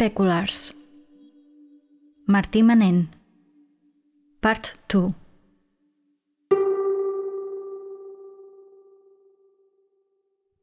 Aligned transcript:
Speculars. 0.00 0.72
Martí 2.26 2.62
Manen. 2.62 3.08
Part 4.40 4.72
2 4.88 5.14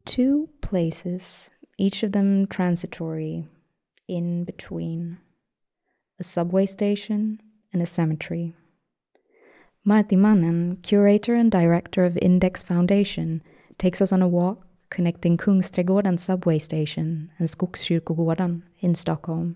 Two 0.06 0.50
places, 0.62 1.52
each 1.78 2.02
of 2.02 2.14
them 2.14 2.48
transitory, 2.48 3.48
in 4.08 4.44
between. 4.44 5.20
A 6.20 6.24
subway 6.24 6.66
station 6.66 7.40
and 7.72 7.84
a 7.84 7.86
cemetery. 7.86 8.56
Martí 9.86 10.18
Manen, 10.18 10.82
curator 10.82 11.36
and 11.36 11.52
director 11.52 12.06
of 12.06 12.18
Index 12.24 12.64
Foundation, 12.64 13.44
takes 13.78 14.02
us 14.02 14.12
on 14.12 14.24
a 14.24 14.28
walk 14.28 14.67
connecting 14.90 15.38
Kungsträdgården 15.38 16.18
subway 16.18 16.60
station 16.60 17.30
and 17.38 17.50
Skogskyrkogården 17.50 18.64
in 18.80 18.96
Stockholm. 18.96 19.56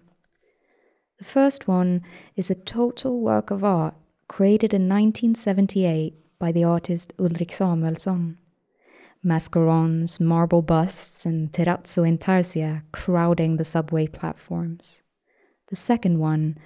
The 1.18 1.26
first 1.26 1.68
one 1.68 2.02
is 2.36 2.50
a 2.50 2.56
total 2.56 3.22
work 3.22 3.52
of 3.52 3.64
art 3.64 3.94
created 4.28 4.74
in 4.74 4.90
1978 4.90 6.14
by 6.40 6.52
the 6.52 6.64
artist 6.64 7.14
Ulrik 7.18 7.54
Samuelson. 7.54 8.38
Mascarons, 9.24 10.20
marble 10.20 10.64
busts, 10.64 11.26
and 11.26 11.52
terrazzo 11.52 12.04
intarsia 12.04 12.82
crowding 12.92 13.58
the 13.58 13.64
subway 13.64 14.08
platforms. 14.08 15.04
The 15.68 15.76
second 15.76 16.18
one 16.18 16.58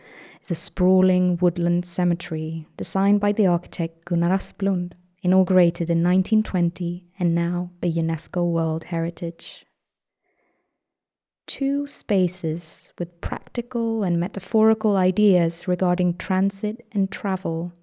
is 0.41 0.51
a 0.51 0.55
sprawling 0.55 1.37
woodland 1.41 1.85
cemetery 1.85 2.65
designed 2.77 3.19
by 3.19 3.33
the 3.33 3.47
architect 3.47 4.05
Gunnar 4.05 4.29
Asplund 4.29 4.93
inaugurated 5.25 5.89
in 5.89 6.03
1920 6.03 7.03
and 7.17 7.33
now 7.33 7.71
a 7.81 7.91
UNESCO 7.91 8.47
World 8.51 8.83
Heritage. 8.83 9.65
Two 11.47 11.87
spaces 11.87 12.93
with 12.99 13.21
practical 13.21 14.03
and 14.03 14.19
metaphorical 14.19 14.95
ideas 14.95 15.67
regarding 15.67 16.15
transit 16.17 16.85
and 16.91 17.11
travel, 17.11 17.73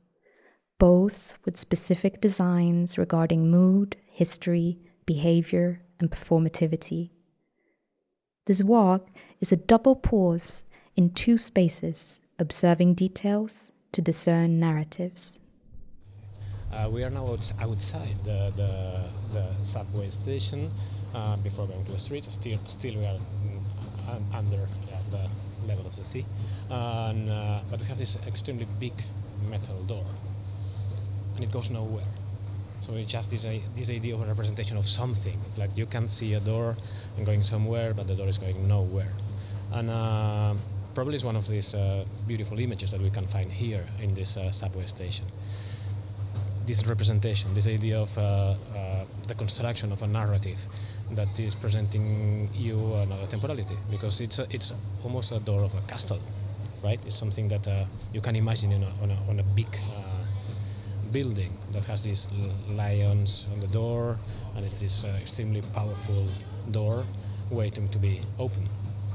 both 0.78 1.36
with 1.44 1.56
specific 1.56 2.20
designs 2.20 2.96
regarding 2.96 3.50
mood, 3.50 3.96
history, 4.06 4.78
behavior, 5.04 5.82
and 5.98 6.12
performativity. 6.12 7.10
This 8.46 8.62
walk 8.62 9.08
is 9.40 9.50
a 9.50 9.56
double 9.56 9.96
pause 9.96 10.64
in 10.94 11.10
two 11.10 11.38
spaces, 11.38 12.20
observing 12.38 12.94
details 12.94 13.72
to 13.90 14.00
discern 14.00 14.60
narratives. 14.60 15.40
Uh, 16.72 16.88
we 16.88 17.04
are 17.04 17.10
now 17.10 17.36
outside 17.60 18.16
the, 18.24 18.50
the, 18.56 19.04
the 19.32 19.64
subway 19.64 20.08
station 20.08 20.70
uh, 21.14 21.36
before 21.36 21.66
going 21.66 21.84
to 21.84 21.92
the 21.92 21.98
street. 21.98 22.24
Still, 22.24 22.58
still 22.64 22.94
we 22.94 23.04
are 23.04 23.18
under 24.32 24.56
yeah, 24.88 24.98
the 25.10 25.28
level 25.66 25.86
of 25.86 25.94
the 25.94 26.04
sea. 26.04 26.24
And, 26.70 27.28
uh, 27.28 27.60
but 27.70 27.78
we 27.78 27.86
have 27.86 27.98
this 27.98 28.16
extremely 28.26 28.66
big 28.80 28.94
metal 29.50 29.82
door, 29.82 30.06
and 31.34 31.44
it 31.44 31.50
goes 31.50 31.68
nowhere. 31.68 32.06
So 32.80 32.94
it's 32.94 33.12
just 33.12 33.30
this, 33.30 33.46
this 33.76 33.90
idea 33.90 34.14
of 34.14 34.22
a 34.22 34.24
representation 34.24 34.78
of 34.78 34.86
something. 34.86 35.38
It's 35.46 35.58
like 35.58 35.76
you 35.76 35.84
can 35.84 36.08
see 36.08 36.32
a 36.34 36.40
door 36.40 36.76
and 37.18 37.26
going 37.26 37.42
somewhere, 37.42 37.92
but 37.92 38.06
the 38.06 38.14
door 38.14 38.28
is 38.28 38.38
going 38.38 38.66
nowhere. 38.66 39.12
And 39.74 39.90
uh, 39.90 40.54
probably 40.94 41.16
it's 41.16 41.24
one 41.24 41.36
of 41.36 41.46
these 41.46 41.74
uh, 41.74 42.06
beautiful 42.26 42.58
images 42.58 42.92
that 42.92 43.00
we 43.02 43.10
can 43.10 43.26
find 43.26 43.52
here 43.52 43.84
in 44.00 44.14
this 44.14 44.38
uh, 44.38 44.50
subway 44.50 44.86
station 44.86 45.26
this 46.66 46.86
representation, 46.86 47.52
this 47.55 47.66
idea 47.66 47.98
of 48.00 48.16
uh, 48.16 48.22
uh, 48.22 49.05
the 49.28 49.34
construction 49.34 49.92
of 49.92 50.02
a 50.02 50.06
narrative 50.06 50.58
that 51.12 51.39
is 51.39 51.55
presenting 51.55 52.48
you 52.55 52.95
another 52.95 53.27
temporality, 53.27 53.77
because 53.90 54.20
it's 54.20 54.39
a, 54.39 54.46
it's 54.50 54.73
almost 55.02 55.33
a 55.33 55.40
door 55.40 55.62
of 55.62 55.74
a 55.74 55.80
castle, 55.83 56.20
right? 56.84 57.00
It's 57.05 57.17
something 57.17 57.48
that 57.48 57.67
uh, 57.67 57.84
you 58.12 58.20
can 58.20 58.36
imagine 58.36 58.73
a, 58.73 59.02
on, 59.02 59.11
a, 59.11 59.30
on 59.30 59.40
a 59.40 59.42
big 59.42 59.68
building 61.11 61.52
that 61.73 61.84
has 61.84 62.05
these 62.05 62.28
lions 62.70 63.46
on 63.52 63.61
the 63.61 63.67
door, 63.67 64.18
and 64.56 64.64
it's 64.64 64.80
this 64.80 65.05
extremely 65.05 65.61
powerful 65.74 66.27
door 66.70 67.05
waiting 67.50 67.86
to 67.89 67.98
be 67.98 68.23
open, 68.39 68.67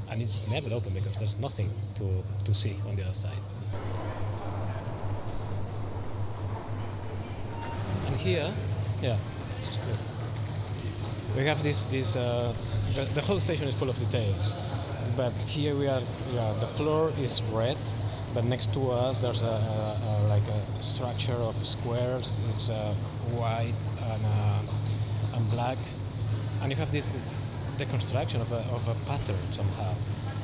and 0.08 0.22
it's 0.22 0.46
never 0.48 0.72
open 0.72 0.94
because 0.94 1.16
there's 1.16 1.38
nothing 1.38 1.70
to 1.96 2.22
to 2.44 2.54
see 2.54 2.76
on 2.86 2.94
the 2.94 3.02
other 3.02 3.14
side. 3.14 3.42
Here, 8.18 8.52
yeah, 9.00 9.16
we 11.36 11.44
have 11.44 11.62
this 11.62 11.84
this 11.84 12.16
uh, 12.16 12.52
the, 12.94 13.04
the, 13.14 13.20
whole 13.20 13.40
station 13.40 13.68
is 13.68 13.74
full 13.76 13.88
of 13.88 13.98
details, 13.98 14.56
but 15.16 15.32
here 15.46 15.74
we 15.74 15.86
are. 15.86 16.02
Yeah, 16.34 16.52
the 16.60 16.66
floor 16.66 17.12
is 17.20 17.42
red, 17.52 17.78
but 18.34 18.44
next 18.44 18.74
to 18.74 18.90
us 18.90 19.20
there's 19.20 19.42
a, 19.42 19.46
a, 19.46 20.00
a 20.08 20.12
like 20.28 20.42
a 20.48 20.82
structure 20.82 21.40
of 21.50 21.54
squares. 21.54 22.36
It's 22.50 22.70
uh, 22.70 22.92
white 23.38 23.78
and 24.10 24.22
uh, 24.24 25.36
and 25.36 25.50
black, 25.50 25.78
and 26.62 26.72
you 26.72 26.76
have 26.76 26.90
this 26.90 27.10
the 27.78 27.86
construction 27.86 28.40
of 28.40 28.50
a, 28.52 28.64
of 28.74 28.88
a 28.88 28.94
pattern 29.06 29.38
somehow 29.52 29.94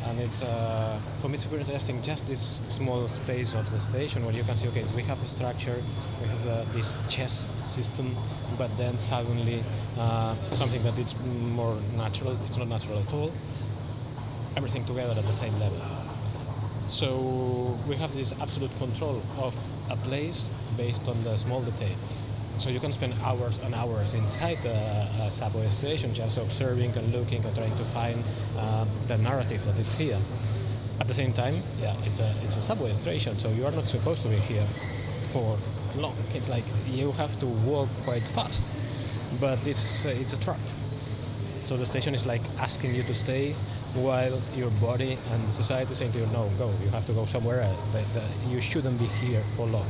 and 0.06 0.20
it's 0.20 0.42
uh, 0.42 1.00
for 1.16 1.28
me 1.28 1.34
it's 1.34 1.44
super 1.44 1.58
interesting 1.58 2.02
just 2.02 2.26
this 2.26 2.60
small 2.68 3.08
space 3.08 3.54
of 3.54 3.70
the 3.70 3.80
station 3.80 4.24
where 4.24 4.34
you 4.34 4.44
can 4.44 4.56
see 4.56 4.68
okay 4.68 4.84
we 4.94 5.02
have 5.02 5.22
a 5.22 5.26
structure 5.26 5.78
we 6.20 6.28
have 6.28 6.48
uh, 6.48 6.64
this 6.72 6.98
chess 7.08 7.52
system 7.64 8.14
but 8.58 8.70
then 8.76 8.98
suddenly 8.98 9.62
uh, 9.98 10.34
something 10.52 10.82
that 10.82 10.98
is 10.98 11.14
more 11.60 11.76
natural 11.96 12.36
it's 12.46 12.58
not 12.58 12.68
natural 12.68 12.98
at 12.98 13.12
all 13.12 13.30
everything 14.56 14.84
together 14.84 15.14
at 15.18 15.26
the 15.26 15.32
same 15.32 15.58
level. 15.58 15.80
So 16.88 17.78
we 17.88 17.96
have 17.96 18.14
this 18.14 18.38
absolute 18.40 18.76
control 18.78 19.22
of 19.38 19.56
a 19.90 19.96
place 19.96 20.50
based 20.76 21.08
on 21.08 21.22
the 21.24 21.36
small 21.36 21.62
details 21.62 22.24
so 22.58 22.70
you 22.70 22.80
can 22.80 22.92
spend 22.92 23.14
hours 23.24 23.60
and 23.60 23.74
hours 23.74 24.14
inside 24.14 24.64
a, 24.64 25.08
a 25.22 25.30
subway 25.30 25.66
station 25.66 26.14
just 26.14 26.38
observing 26.38 26.90
and 26.96 27.12
looking 27.12 27.44
and 27.44 27.54
trying 27.54 27.76
to 27.76 27.84
find 27.84 28.22
uh, 28.58 28.84
the 29.06 29.18
narrative 29.18 29.64
that 29.64 29.78
is 29.78 29.94
here. 29.94 30.18
At 31.00 31.08
the 31.08 31.14
same 31.14 31.32
time, 31.32 31.56
yeah, 31.80 31.94
it's 32.04 32.20
a 32.20 32.32
it's 32.44 32.56
a 32.56 32.62
subway 32.62 32.92
station, 32.92 33.38
so 33.38 33.48
you 33.50 33.66
are 33.66 33.72
not 33.72 33.86
supposed 33.86 34.22
to 34.22 34.28
be 34.28 34.36
here 34.36 34.66
for 35.32 35.58
long. 35.96 36.14
It's 36.34 36.48
like 36.48 36.64
you 36.86 37.10
have 37.12 37.36
to 37.40 37.46
walk 37.46 37.88
quite 38.04 38.22
fast, 38.22 38.64
but 39.40 39.66
it's 39.66 40.04
it's 40.04 40.32
a 40.34 40.40
trap. 40.40 40.60
So 41.64 41.76
the 41.76 41.86
station 41.86 42.14
is 42.14 42.26
like 42.26 42.42
asking 42.60 42.94
you 42.94 43.02
to 43.04 43.14
stay 43.14 43.54
while 43.94 44.40
your 44.54 44.70
body 44.80 45.16
and 45.30 45.50
society 45.50 45.94
saying 45.94 46.12
to 46.12 46.18
you, 46.18 46.26
no, 46.26 46.50
go. 46.58 46.70
You 46.82 46.90
have 46.90 47.06
to 47.06 47.12
go 47.12 47.24
somewhere 47.24 47.62
else. 47.62 47.78
you 48.48 48.60
shouldn't 48.60 48.98
be 48.98 49.06
here 49.06 49.40
for 49.56 49.66
long. 49.66 49.86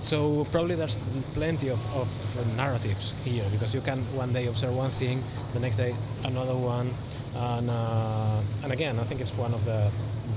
So 0.00 0.46
probably 0.52 0.76
there's 0.76 0.96
plenty 1.34 1.68
of, 1.70 1.84
of 1.96 2.08
narratives 2.56 3.14
here 3.24 3.44
because 3.50 3.74
you 3.74 3.80
can 3.80 3.98
one 4.14 4.32
day 4.32 4.46
observe 4.46 4.76
one 4.76 4.90
thing, 4.90 5.20
the 5.54 5.60
next 5.60 5.76
day 5.76 5.94
another 6.24 6.54
one, 6.54 6.90
and 7.34 7.68
uh, 7.68 8.40
and 8.62 8.72
again 8.72 8.98
I 9.00 9.02
think 9.02 9.20
it's 9.20 9.36
one 9.36 9.52
of 9.52 9.64
the 9.64 9.90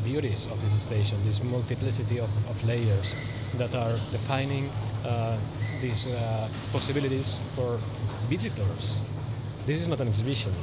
beauties 0.03 0.47
of 0.47 0.59
this 0.63 0.81
station, 0.81 1.17
this 1.23 1.43
multiplicity 1.43 2.19
of, 2.19 2.31
of 2.49 2.63
layers 2.65 3.13
that 3.57 3.75
are 3.75 3.93
defining 4.11 4.67
uh, 5.05 5.37
these 5.79 6.07
uh, 6.07 6.49
possibilities 6.71 7.37
for 7.55 7.77
visitors. 8.29 9.07
This 9.67 9.79
is 9.79 9.87
not 9.87 9.99
an 9.99 10.07
exhibition, 10.07 10.53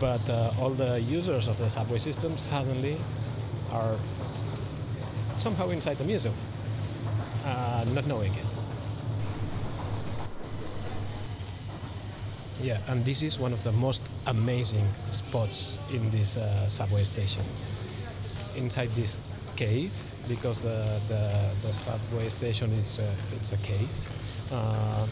but 0.00 0.28
uh, 0.28 0.50
all 0.60 0.70
the 0.70 1.00
users 1.00 1.46
of 1.46 1.58
the 1.58 1.68
subway 1.68 1.98
system 1.98 2.36
suddenly 2.36 2.96
are 3.70 3.94
somehow 5.36 5.70
inside 5.70 5.96
the 5.98 6.04
museum 6.04 6.34
uh, 7.44 7.84
not 7.94 8.06
knowing 8.06 8.32
it. 8.32 8.46
Yeah, 12.62 12.78
and 12.88 13.04
this 13.04 13.22
is 13.22 13.40
one 13.40 13.54
of 13.54 13.62
the 13.62 13.72
most 13.72 14.02
amazing 14.26 14.86
spots 15.10 15.78
in 15.94 16.10
this 16.10 16.36
uh, 16.36 16.68
subway 16.68 17.04
station. 17.04 17.42
Inside 18.54 18.90
this 18.90 19.18
cave, 19.56 19.94
because 20.28 20.60
the, 20.60 21.00
the, 21.08 21.50
the 21.66 21.72
subway 21.72 22.28
station 22.28 22.70
is 22.72 22.98
a, 22.98 23.10
it's 23.36 23.52
a 23.52 23.56
cave, 23.58 24.10
uh, 24.52 25.06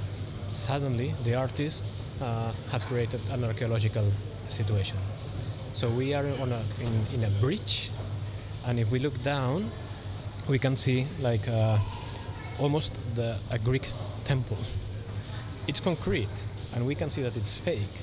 suddenly 0.52 1.14
the 1.24 1.34
artist 1.36 1.84
uh, 2.20 2.52
has 2.70 2.84
created 2.84 3.20
an 3.30 3.44
archaeological 3.44 4.04
situation. 4.48 4.98
So 5.72 5.88
we 5.88 6.12
are 6.12 6.26
on 6.40 6.52
a, 6.52 6.62
in, 6.80 7.20
in 7.20 7.24
a 7.24 7.30
bridge, 7.40 7.90
and 8.66 8.78
if 8.78 8.90
we 8.90 8.98
look 8.98 9.22
down, 9.22 9.70
we 10.48 10.58
can 10.58 10.76
see 10.76 11.06
like 11.20 11.48
uh, 11.48 11.78
almost 12.58 12.98
the, 13.14 13.36
a 13.50 13.58
Greek 13.58 13.88
temple. 14.24 14.58
It's 15.66 15.80
concrete, 15.80 16.46
and 16.74 16.86
we 16.86 16.94
can 16.94 17.10
see 17.10 17.22
that 17.22 17.36
it's 17.36 17.60
fake, 17.60 18.02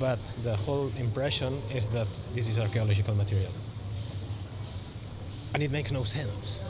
but 0.00 0.18
the 0.42 0.56
whole 0.56 0.90
impression 0.98 1.60
is 1.74 1.86
that 1.88 2.08
this 2.34 2.48
is 2.48 2.58
archaeological 2.58 3.14
material. 3.14 3.52
And 5.52 5.62
it 5.62 5.70
makes 5.70 5.92
no 5.92 6.04
sense, 6.04 6.62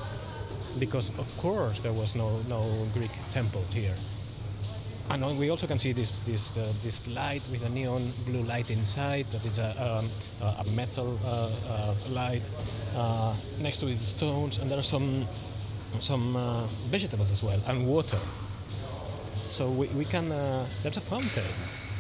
because 0.79 1.11
of 1.19 1.37
course 1.39 1.81
there 1.81 1.93
was 1.93 2.15
no, 2.15 2.41
no 2.49 2.63
Greek 2.95 3.13
temple 3.33 3.65
here. 3.73 3.95
and 5.11 5.39
we 5.39 5.51
also 5.51 5.67
can 5.67 5.79
see 5.79 5.93
this 5.93 6.19
this 6.19 6.57
uh, 6.57 6.73
this 6.83 7.07
light 7.09 7.43
with 7.51 7.65
a 7.65 7.69
neon 7.69 8.11
blue 8.27 8.43
light 8.43 8.71
inside. 8.71 9.27
That 9.31 9.47
it's 9.47 9.59
a, 9.59 9.71
um, 9.79 10.09
a 10.41 10.65
metal 10.75 11.19
uh, 11.25 11.51
uh, 11.69 11.95
light. 12.11 12.49
Uh, 12.97 13.35
next 13.61 13.79
to 13.79 13.89
it, 13.89 13.99
stones, 13.99 14.59
and 14.59 14.71
there 14.71 14.79
are 14.79 14.83
some 14.83 15.27
some 16.01 16.37
uh, 16.37 16.67
vegetables 16.91 17.31
as 17.31 17.43
well, 17.43 17.61
and 17.69 17.87
water. 17.87 18.19
So 19.49 19.71
we, 19.71 19.87
we 19.89 20.05
can. 20.05 20.31
Uh, 20.33 20.67
there's 20.83 20.97
a 20.97 21.01
fountain 21.01 21.45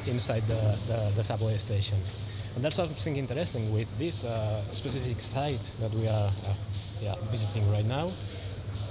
inside 0.07 0.43
the, 0.47 0.79
the, 0.87 1.13
the, 1.17 1.25
subway 1.25 1.57
station, 1.57 1.99
and 2.55 2.65
that's 2.65 2.77
something 2.77 3.17
interesting 3.17 3.73
with 3.73 3.89
this 3.99 4.27
specific 4.73 5.21
site 5.21 5.71
that 5.81 5.93
we 5.95 6.09
are 6.09 6.31
yeah, 7.01 7.15
visiting 7.31 7.71
right 7.71 7.87
now. 7.87 8.11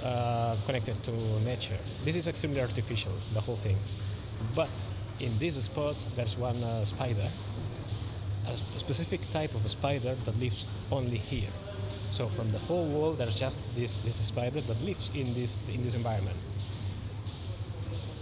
Uh, 0.04 0.54
connected 0.66 1.02
to 1.02 1.12
nature. 1.46 1.78
This 2.04 2.14
is 2.16 2.28
extremely 2.28 2.60
artificial, 2.60 3.12
the 3.32 3.40
whole 3.40 3.56
thing. 3.56 3.76
But 4.54 4.68
in 5.18 5.32
this 5.38 5.54
spot, 5.64 5.96
there's 6.14 6.36
one 6.36 6.62
uh, 6.62 6.84
spider, 6.84 7.26
a 8.46 8.56
specific 8.56 9.20
type 9.30 9.54
of 9.54 9.64
a 9.64 9.68
spider 9.70 10.14
that 10.14 10.38
lives 10.38 10.66
only 10.92 11.16
here. 11.16 11.48
So 12.10 12.26
from 12.26 12.50
the 12.52 12.58
whole 12.58 12.86
world, 12.88 13.18
there's 13.18 13.38
just 13.38 13.60
this, 13.74 13.98
this 13.98 14.16
spider 14.16 14.60
that 14.60 14.82
lives 14.82 15.10
in 15.14 15.34
this, 15.34 15.60
in 15.68 15.82
this 15.82 15.94
environment. 15.94 16.36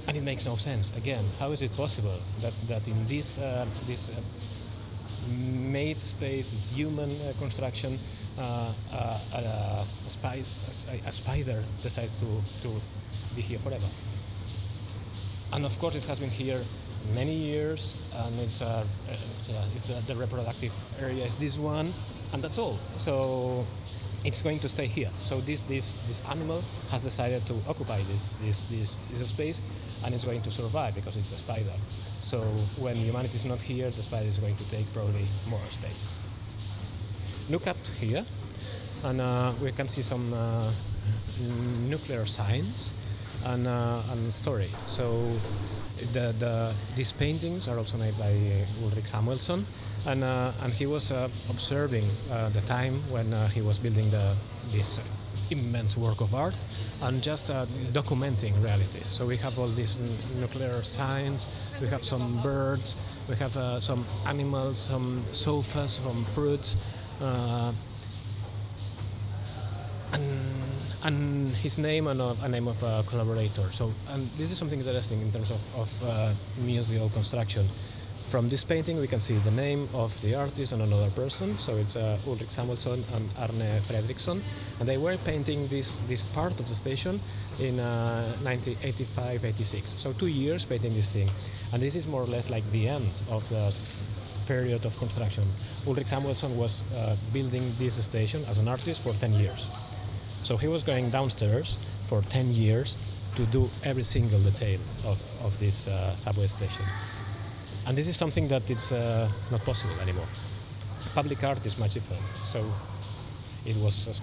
And 0.09 0.17
it 0.17 0.23
makes 0.23 0.47
no 0.47 0.57
sense. 0.57 0.97
Again, 0.97 1.25
how 1.39 1.53
is 1.53 1.63
it 1.63 1.77
possible 1.77 2.19
that, 2.41 2.53
that 2.69 2.89
in 2.89 3.07
this, 3.07 3.39
uh, 3.39 3.67
this 3.87 4.11
uh, 4.11 4.21
made 5.71 6.01
space, 6.01 6.49
this 6.49 6.73
human 6.75 7.11
uh, 7.11 7.33
construction, 7.39 7.99
uh, 8.39 8.73
uh, 8.93 9.85
a, 10.07 10.11
spice, 10.11 10.87
a, 10.91 11.09
a, 11.09 11.13
spider 11.13 11.63
decides 11.83 12.17
to, 12.17 12.27
to 12.63 12.75
be 13.37 13.43
here 13.43 13.59
forever? 13.59 13.87
and 15.53 15.65
of 15.65 15.79
course 15.79 15.95
it 15.95 16.05
has 16.05 16.19
been 16.19 16.31
here 16.31 16.61
many 17.15 17.35
years 17.35 17.97
and 18.17 18.41
it's, 18.41 18.63
uh, 18.63 18.85
yeah, 19.49 19.65
it's 19.75 19.83
the, 19.83 20.13
the, 20.13 20.19
reproductive 20.19 20.73
area 21.01 21.25
is 21.25 21.37
this 21.37 21.59
one 21.59 21.93
and 22.33 22.43
that's 22.43 22.59
all. 22.59 22.79
So 22.97 23.67
it's 24.25 24.43
going 24.43 24.59
to 24.61 24.69
stay 24.69 24.87
here. 24.87 25.11
So 25.23 25.41
this 25.41 25.65
this 25.65 25.93
this 26.07 26.23
animal 26.31 26.63
has 26.91 27.03
decided 27.05 27.45
to 27.47 27.55
occupy 27.69 28.01
this 28.11 28.37
this 28.37 28.65
this, 28.65 28.97
this 29.11 29.29
space 29.29 29.61
and 30.05 30.15
it's 30.15 30.25
going 30.25 30.43
to 30.43 30.51
survive 30.51 30.95
because 30.95 31.17
it's 31.17 31.33
a 31.33 31.39
spider. 31.39 31.77
So 32.21 32.41
when 32.79 32.97
humanity 32.97 33.35
is 33.35 33.45
not 33.45 33.63
here 33.63 33.91
the 33.91 34.03
spider 34.03 34.29
is 34.29 34.39
going 34.39 34.57
to 34.57 34.71
take 34.71 34.93
probably 34.93 35.27
more 35.49 35.61
space. 35.71 36.15
Look 37.51 37.67
up 37.67 37.77
here 38.01 38.25
and 39.05 39.21
uh, 39.21 39.53
we 39.63 39.73
can 39.73 39.89
see 39.89 40.03
some 40.03 40.33
uh, 40.33 40.71
nuclear 41.89 42.25
science 42.27 42.93
and, 43.45 43.67
uh, 43.67 44.01
and 44.13 44.33
story. 44.33 44.69
So 44.87 45.33
the, 46.13 46.35
the, 46.39 46.75
these 46.97 47.13
paintings 47.13 47.69
are 47.69 47.79
also 47.79 47.97
made 47.99 48.17
by 48.19 48.31
uh, 48.31 48.85
Ulrik 48.85 49.07
Samuelson, 49.07 49.67
and, 50.07 50.25
uh, 50.25 50.53
and 50.63 50.73
he 50.73 50.87
was 50.87 51.13
uh, 51.13 51.29
observing 51.51 52.05
uh, 52.31 52.49
the 52.51 52.61
time 52.63 52.95
when 53.11 53.33
uh, 53.33 53.49
he 53.49 53.63
was 53.63 53.79
building 53.79 54.11
the, 54.11 54.35
this 54.71 55.01
immense 55.51 55.97
work 55.97 56.21
of 56.21 56.35
art 56.35 56.57
and 57.03 57.23
just 57.23 57.51
documenting 57.93 58.55
reality. 58.63 59.01
So 59.09 59.27
we 59.27 59.37
have 59.39 59.59
all 59.59 59.69
this 59.69 59.99
n- 59.99 60.41
nuclear 60.41 60.83
science, 60.83 61.47
we 61.81 61.89
have 61.89 62.03
some 62.03 62.41
birds, 62.43 62.97
we 63.29 63.37
have 63.37 63.53
some 63.83 64.05
animals, 64.27 64.79
some 64.79 65.23
sofas, 65.33 66.01
some 66.05 66.25
fruits, 66.25 66.77
and 67.21 67.75
and 71.05 71.49
his 71.57 71.79
name 71.79 72.07
and 72.07 72.21
a, 72.21 72.37
a 72.43 72.49
name 72.49 72.69
of 72.69 72.83
a 72.83 73.03
collaborator. 73.07 73.71
So, 73.71 73.93
and 74.11 74.27
this 74.39 74.51
is 74.53 74.59
something 74.59 74.79
interesting 74.79 75.21
in 75.21 75.33
terms 75.33 75.51
of, 75.51 75.77
of 75.77 76.03
uh, 76.05 76.33
museal 76.65 77.09
construction. 77.11 77.67
From 78.27 78.49
this 78.49 78.65
painting, 78.65 78.99
we 78.99 79.09
can 79.09 79.21
see 79.21 79.35
the 79.35 79.51
name 79.51 79.89
of 79.93 80.19
the 80.23 80.35
artist 80.35 80.73
and 80.73 80.81
another 80.81 81.11
person. 81.11 81.59
So 81.59 81.77
it's 81.77 81.97
uh, 81.97 82.19
Ulrik 82.25 82.51
Samuelson 82.51 83.05
and 83.15 83.29
Arne 83.39 83.81
Fredriksson, 83.81 84.41
and 84.81 84.89
they 84.89 84.97
were 84.97 85.17
painting 85.27 85.67
this 85.67 85.99
this 86.09 86.23
part 86.23 86.59
of 86.59 86.67
the 86.67 86.75
station 86.75 87.21
in 87.61 87.79
uh, 87.79 88.25
1985-86. 88.43 89.87
So 89.87 90.13
two 90.13 90.29
years 90.29 90.65
painting 90.65 90.95
this 90.95 91.13
thing, 91.13 91.29
and 91.75 91.83
this 91.83 91.95
is 91.95 92.07
more 92.09 92.23
or 92.23 92.27
less 92.27 92.49
like 92.49 92.65
the 92.71 92.89
end 92.89 93.11
of 93.31 93.47
the 93.51 93.75
period 94.47 94.85
of 94.87 94.97
construction. 94.99 95.45
Ulrik 95.85 96.07
Samuelson 96.07 96.57
was 96.57 96.85
uh, 96.95 97.17
building 97.33 97.73
this 97.79 98.03
station 98.03 98.43
as 98.49 98.59
an 98.59 98.69
artist 98.69 99.03
for 99.03 99.13
10 99.13 99.33
years. 99.35 99.71
So 100.43 100.57
he 100.57 100.69
was 100.69 100.83
going 100.83 101.11
downstairs 101.11 101.79
for 102.03 102.21
10 102.23 102.51
years 102.51 102.99
to 103.37 103.47
do 103.47 103.71
every 103.85 104.03
single 104.03 104.41
detail 104.41 104.81
of, 105.05 105.21
of 105.45 105.59
this 105.59 105.87
uh, 105.89 106.15
subway 106.17 106.49
station. 106.49 106.85
And 107.87 107.97
this 107.97 108.09
is 108.09 108.17
something 108.17 108.49
that 108.49 108.71
it's 108.71 108.93
uh, 108.93 109.29
not 109.51 109.65
possible 109.65 109.95
anymore. 110.01 110.27
Public 111.15 111.43
art 111.45 111.65
is 111.65 111.79
much 111.79 111.95
different. 111.95 112.23
So 112.45 112.65
it 113.65 113.77
was 113.77 114.21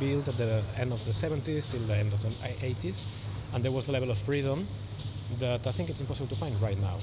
built 0.00 0.28
at 0.28 0.36
the 0.36 0.62
end 0.78 0.92
of 0.92 1.04
the 1.04 1.10
70s 1.10 1.70
till 1.70 1.80
the 1.80 1.96
end 1.96 2.12
of 2.12 2.22
the 2.22 2.28
80s, 2.28 3.04
and 3.54 3.62
there 3.62 3.72
was 3.72 3.88
a 3.88 3.92
level 3.92 4.10
of 4.10 4.18
freedom 4.18 4.66
that 5.38 5.66
I 5.66 5.72
think 5.72 5.90
it's 5.90 6.00
impossible 6.00 6.28
to 6.28 6.34
find 6.34 6.60
right 6.62 6.78
now. 6.80 6.96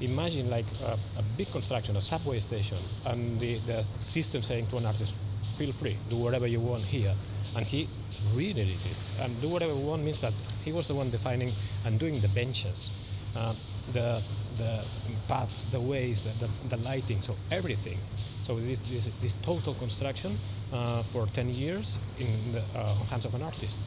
Imagine 0.00 0.48
like 0.48 0.66
a, 0.84 0.92
a 1.18 1.22
big 1.36 1.50
construction, 1.50 1.96
a 1.96 2.00
subway 2.00 2.40
station, 2.40 2.78
and 3.06 3.38
the, 3.40 3.58
the 3.66 3.82
system 4.00 4.42
saying 4.42 4.66
to 4.68 4.78
an 4.78 4.86
artist, 4.86 5.16
feel 5.58 5.72
free, 5.72 5.96
do 6.08 6.16
whatever 6.16 6.46
you 6.46 6.60
want 6.60 6.82
here 6.82 7.14
and 7.56 7.66
he 7.66 7.88
did 8.36 8.58
it. 8.58 8.96
And 9.20 9.40
do 9.40 9.48
whatever 9.48 9.74
one 9.74 10.04
means 10.04 10.20
that 10.20 10.32
he 10.64 10.72
was 10.72 10.88
the 10.88 10.94
one 10.94 11.10
defining 11.10 11.50
and 11.84 11.98
doing 11.98 12.20
the 12.20 12.28
benches, 12.28 12.90
uh, 13.36 13.54
the 13.92 14.22
the 14.58 14.84
paths, 15.28 15.66
the 15.66 15.80
ways, 15.80 16.22
the, 16.22 16.46
the, 16.46 16.76
the, 16.76 16.82
lighting, 16.82 17.22
so 17.22 17.36
everything. 17.50 17.96
So 18.42 18.56
this 18.56 18.80
this, 18.80 19.06
this 19.22 19.34
total 19.36 19.74
construction 19.74 20.36
uh, 20.72 21.02
for 21.02 21.26
10 21.26 21.50
years 21.54 21.98
in 22.18 22.52
the 22.52 22.62
uh, 22.76 22.92
hands 23.10 23.24
of 23.24 23.34
an 23.34 23.42
artist. 23.42 23.80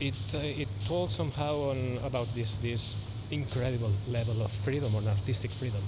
It 0.00 0.16
uh, 0.34 0.38
it 0.38 0.68
told 0.86 1.10
somehow 1.10 1.70
on 1.70 1.98
about 2.04 2.28
this 2.34 2.58
this 2.58 2.94
incredible 3.30 3.92
level 4.08 4.42
of 4.42 4.52
freedom 4.52 4.94
or 4.94 5.02
artistic 5.08 5.50
freedom 5.50 5.82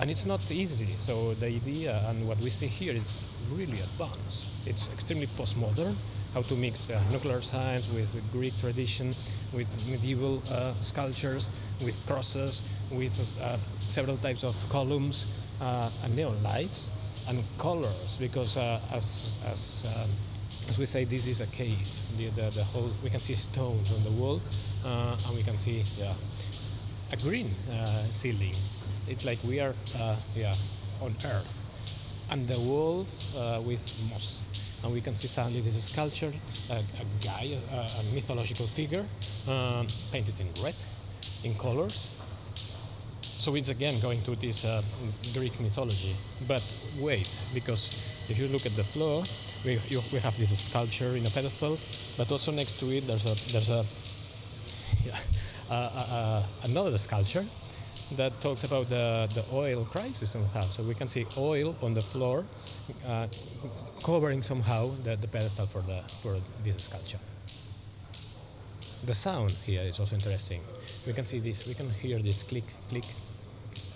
and 0.00 0.10
it's 0.10 0.26
not 0.26 0.50
easy. 0.50 0.88
So 0.98 1.34
the 1.34 1.46
idea 1.46 2.02
and 2.08 2.26
what 2.26 2.38
we 2.38 2.50
see 2.50 2.66
here 2.66 2.94
is 2.94 3.18
really 3.52 3.80
advanced. 3.80 4.66
It's 4.66 4.90
extremely 4.92 5.26
postmodern. 5.26 5.94
How 6.34 6.40
to 6.42 6.54
mix 6.54 6.88
uh, 6.88 6.98
nuclear 7.10 7.42
science 7.42 7.92
with 7.92 8.16
Greek 8.32 8.56
tradition, 8.58 9.08
with 9.52 9.68
medieval 9.90 10.42
uh, 10.50 10.72
sculptures, 10.80 11.50
with 11.84 12.00
crosses, 12.06 12.62
with 12.90 13.12
uh, 13.42 13.58
several 13.80 14.16
types 14.16 14.42
of 14.42 14.56
columns 14.70 15.26
uh, 15.60 15.90
and 16.04 16.16
neon 16.16 16.42
lights 16.42 16.90
and 17.28 17.42
colors. 17.58 18.16
Because 18.18 18.56
uh, 18.56 18.80
as 18.94 19.36
as 19.52 19.86
um, 19.94 20.08
as 20.68 20.78
we 20.78 20.86
say, 20.86 21.04
this 21.04 21.26
is 21.26 21.42
a 21.42 21.46
cave. 21.48 21.90
The, 22.16 22.28
the, 22.30 22.48
the 22.50 22.64
whole 22.64 22.90
we 23.04 23.10
can 23.10 23.20
see 23.20 23.34
stones 23.34 23.92
on 23.92 24.02
the 24.02 24.12
wall, 24.12 24.40
uh, 24.86 25.16
and 25.26 25.36
we 25.36 25.42
can 25.42 25.58
see 25.58 25.84
yeah, 25.98 26.14
a 27.12 27.16
green 27.16 27.50
ceiling 28.10 28.54
it's 29.08 29.24
like 29.24 29.38
we 29.44 29.60
are 29.60 29.74
uh, 29.98 30.16
yeah 30.34 30.54
on 31.00 31.14
Earth, 31.24 31.62
and 32.30 32.46
the 32.46 32.58
walls 32.60 33.36
uh, 33.36 33.60
with 33.64 33.82
moss. 34.10 34.48
And 34.84 34.92
we 34.92 35.00
can 35.00 35.14
see 35.14 35.28
suddenly 35.28 35.60
this 35.60 35.80
sculpture, 35.84 36.32
a, 36.70 36.74
a 36.74 37.04
guy, 37.24 37.56
a, 37.72 37.76
a, 37.76 38.14
mythological 38.14 38.66
figure, 38.66 39.04
um, 39.48 39.86
painted 40.10 40.40
in 40.40 40.48
red, 40.60 40.74
in 41.44 41.54
colors. 41.54 42.10
So 43.22 43.54
it's 43.54 43.68
again 43.68 43.94
going 44.00 44.22
to 44.22 44.34
this 44.34 44.64
uh, 44.64 44.82
Greek 45.34 45.60
mythology. 45.60 46.16
But 46.48 46.62
wait, 47.00 47.30
because 47.54 48.26
if 48.28 48.40
you 48.40 48.48
look 48.48 48.66
at 48.66 48.74
the 48.74 48.82
floor, 48.82 49.22
we, 49.64 49.78
you, 49.88 50.00
we 50.12 50.18
have 50.18 50.36
this 50.36 50.58
sculpture 50.58 51.14
in 51.16 51.24
a 51.26 51.30
pedestal, 51.30 51.78
but 52.18 52.32
also 52.32 52.50
next 52.50 52.80
to 52.80 52.90
it 52.90 53.06
there's 53.06 53.24
a 53.24 53.52
there's 53.52 53.70
a 53.70 53.84
yeah, 55.70 56.42
another 56.64 56.98
sculpture 56.98 57.44
that 58.16 58.40
talks 58.40 58.64
about 58.64 58.88
the, 58.88 59.28
the 59.34 59.44
oil 59.52 59.84
crisis 59.84 60.30
somehow. 60.30 60.60
So 60.62 60.82
we 60.82 60.94
can 60.94 61.08
see 61.08 61.26
oil 61.36 61.74
on 61.82 61.94
the 61.94 62.00
floor 62.00 62.44
uh, 63.06 63.26
covering 64.04 64.42
somehow 64.42 64.90
the, 65.02 65.16
the 65.16 65.28
pedestal 65.28 65.66
for, 65.66 65.82
the, 65.82 66.02
for 66.20 66.36
this 66.64 66.76
sculpture. 66.84 67.18
The 69.04 69.14
sound 69.14 69.50
here 69.64 69.82
is 69.82 69.98
also 69.98 70.14
interesting. 70.14 70.60
We 71.06 71.12
can 71.12 71.24
see 71.26 71.40
this, 71.40 71.66
we 71.66 71.74
can 71.74 71.90
hear 71.90 72.18
this 72.18 72.42
click, 72.42 72.64
click, 72.88 73.04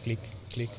click, 0.03 0.19
click. 0.53 0.71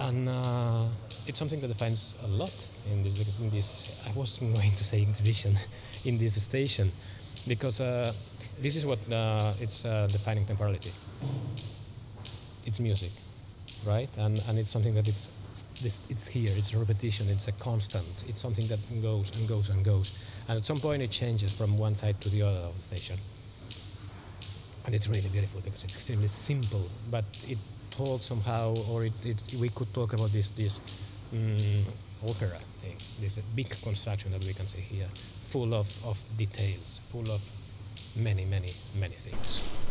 And 0.00 0.28
uh, 0.28 0.86
it's 1.26 1.38
something 1.38 1.60
that 1.60 1.68
defines 1.68 2.16
a 2.24 2.28
lot 2.28 2.52
in 2.90 3.02
this, 3.02 3.38
in 3.38 3.50
this 3.50 4.02
I 4.06 4.18
was 4.18 4.38
going 4.38 4.54
to 4.54 4.84
say 4.84 5.02
exhibition, 5.02 5.56
in 6.04 6.18
this 6.18 6.42
station, 6.42 6.90
because 7.46 7.80
uh, 7.80 8.12
this 8.60 8.76
is 8.76 8.84
what 8.84 8.98
uh, 9.10 9.52
it's 9.60 9.84
uh, 9.84 10.06
defining 10.10 10.44
temporality 10.44 10.92
it's 12.64 12.80
music, 12.80 13.10
right? 13.86 14.08
And 14.18 14.42
and 14.48 14.58
it's 14.58 14.70
something 14.70 14.94
that 14.94 15.08
it's 15.08 15.28
it's, 15.84 16.00
it's 16.08 16.26
here. 16.28 16.50
It's 16.56 16.72
a 16.72 16.78
repetition. 16.78 17.28
It's 17.28 17.48
a 17.48 17.52
constant. 17.52 18.24
It's 18.28 18.40
something 18.40 18.66
that 18.68 18.80
goes 19.02 19.30
and 19.36 19.48
goes 19.48 19.68
and 19.68 19.84
goes. 19.84 20.12
And 20.48 20.58
at 20.58 20.64
some 20.64 20.78
point, 20.78 21.02
it 21.02 21.10
changes 21.10 21.56
from 21.56 21.78
one 21.78 21.94
side 21.94 22.20
to 22.22 22.28
the 22.30 22.42
other 22.42 22.60
of 22.60 22.74
the 22.76 22.82
station. 22.82 23.18
and 24.84 24.94
it's 24.94 25.08
really 25.08 25.28
beautiful 25.28 25.60
because 25.60 25.84
it's 25.84 25.94
extremely 25.94 26.28
simple, 26.28 26.88
but 27.10 27.24
it 27.48 27.58
told 27.90 28.22
somehow, 28.22 28.74
or 28.90 29.04
it, 29.04 29.26
it 29.26 29.54
we 29.60 29.68
could 29.68 29.92
talk 29.94 30.12
about 30.12 30.32
this 30.32 30.50
this 30.50 30.80
um, 31.32 31.56
opera 32.28 32.58
thing, 32.80 32.96
this 33.20 33.38
big 33.54 33.70
construction 33.82 34.32
that 34.32 34.44
we 34.44 34.52
can 34.54 34.68
see 34.68 34.80
here, 34.80 35.08
full 35.40 35.74
of, 35.74 36.04
of 36.04 36.22
details, 36.36 37.00
full 37.04 37.30
of 37.30 37.50
many, 38.16 38.44
many, 38.44 38.72
many 38.98 39.14
things. 39.14 39.81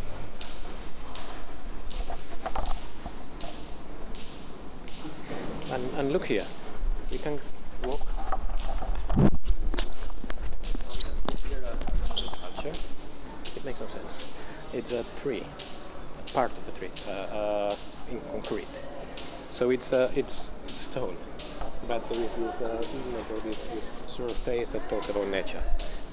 And, 5.72 5.84
and 5.98 6.12
look 6.12 6.26
here, 6.26 6.46
you 7.12 7.20
can 7.20 7.40
walk. 7.84 8.02
It 13.56 13.66
makes 13.66 13.80
no 13.80 13.88
sense. 13.88 14.70
It's 14.74 14.92
a 14.92 15.04
tree, 15.22 15.44
part 16.34 16.52
of 16.52 16.68
a 16.68 16.72
tree, 16.78 16.90
uh, 17.08 17.12
uh, 17.12 17.76
in 18.12 18.20
concrete. 18.32 18.84
So 19.52 19.70
it's 19.70 19.94
a, 19.94 20.10
it's, 20.16 20.50
stone, 20.68 21.16
but 21.88 22.02
with 22.10 22.36
this 22.38 22.62
uh, 22.62 22.78
this, 23.44 23.68
this 23.68 24.04
surface 24.08 24.74
that 24.74 24.90
talks 24.90 25.10
about 25.10 25.28
nature. 25.28 25.62